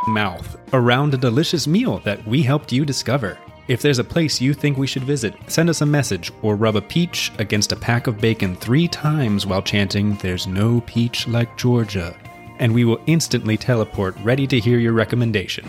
mouth 0.07 0.57
around 0.73 1.13
a 1.13 1.17
delicious 1.17 1.67
meal 1.67 1.99
that 1.99 2.25
we 2.27 2.41
helped 2.41 2.71
you 2.71 2.85
discover. 2.85 3.37
If 3.67 3.81
there's 3.81 3.99
a 3.99 4.03
place 4.03 4.41
you 4.41 4.53
think 4.53 4.77
we 4.77 4.87
should 4.87 5.03
visit, 5.03 5.33
send 5.47 5.69
us 5.69 5.81
a 5.81 5.85
message 5.85 6.31
or 6.41 6.55
rub 6.55 6.75
a 6.75 6.81
peach 6.81 7.31
against 7.37 7.71
a 7.71 7.75
pack 7.75 8.07
of 8.07 8.19
bacon 8.19 8.55
three 8.55 8.87
times 8.87 9.45
while 9.45 9.61
chanting, 9.61 10.15
There's 10.15 10.47
no 10.47 10.81
peach 10.81 11.27
like 11.27 11.57
Georgia. 11.57 12.15
And 12.59 12.73
we 12.73 12.85
will 12.85 13.01
instantly 13.05 13.57
teleport 13.57 14.15
ready 14.23 14.45
to 14.47 14.59
hear 14.59 14.77
your 14.77 14.93
recommendation. 14.93 15.67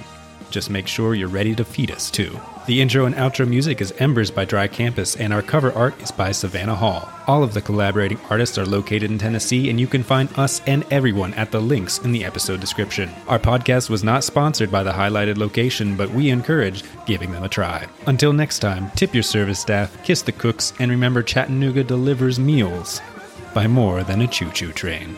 Just 0.50 0.68
make 0.68 0.86
sure 0.86 1.14
you're 1.14 1.28
ready 1.28 1.54
to 1.54 1.64
feed 1.64 1.90
us 1.90 2.10
too. 2.10 2.38
The 2.64 2.80
intro 2.80 3.06
and 3.06 3.14
outro 3.16 3.46
music 3.46 3.80
is 3.80 3.92
Embers 3.98 4.30
by 4.30 4.44
Dry 4.44 4.68
Campus, 4.68 5.16
and 5.16 5.32
our 5.32 5.42
cover 5.42 5.72
art 5.72 6.00
is 6.00 6.12
by 6.12 6.30
Savannah 6.30 6.76
Hall. 6.76 7.12
All 7.26 7.42
of 7.42 7.54
the 7.54 7.60
collaborating 7.60 8.20
artists 8.30 8.56
are 8.56 8.64
located 8.64 9.10
in 9.10 9.18
Tennessee, 9.18 9.68
and 9.68 9.80
you 9.80 9.88
can 9.88 10.04
find 10.04 10.28
us 10.38 10.62
and 10.64 10.84
everyone 10.92 11.34
at 11.34 11.50
the 11.50 11.60
links 11.60 11.98
in 11.98 12.12
the 12.12 12.24
episode 12.24 12.60
description. 12.60 13.10
Our 13.26 13.40
podcast 13.40 13.90
was 13.90 14.04
not 14.04 14.22
sponsored 14.22 14.70
by 14.70 14.84
the 14.84 14.92
highlighted 14.92 15.38
location, 15.38 15.96
but 15.96 16.10
we 16.10 16.30
encourage 16.30 16.84
giving 17.04 17.32
them 17.32 17.42
a 17.42 17.48
try. 17.48 17.88
Until 18.06 18.32
next 18.32 18.60
time, 18.60 18.92
tip 18.94 19.12
your 19.12 19.24
service 19.24 19.58
staff, 19.58 20.00
kiss 20.04 20.22
the 20.22 20.30
cooks, 20.30 20.72
and 20.78 20.88
remember 20.88 21.24
Chattanooga 21.24 21.82
delivers 21.82 22.38
meals 22.38 23.00
by 23.54 23.66
more 23.66 24.04
than 24.04 24.20
a 24.20 24.28
choo 24.28 24.52
choo 24.52 24.70
train. 24.70 25.16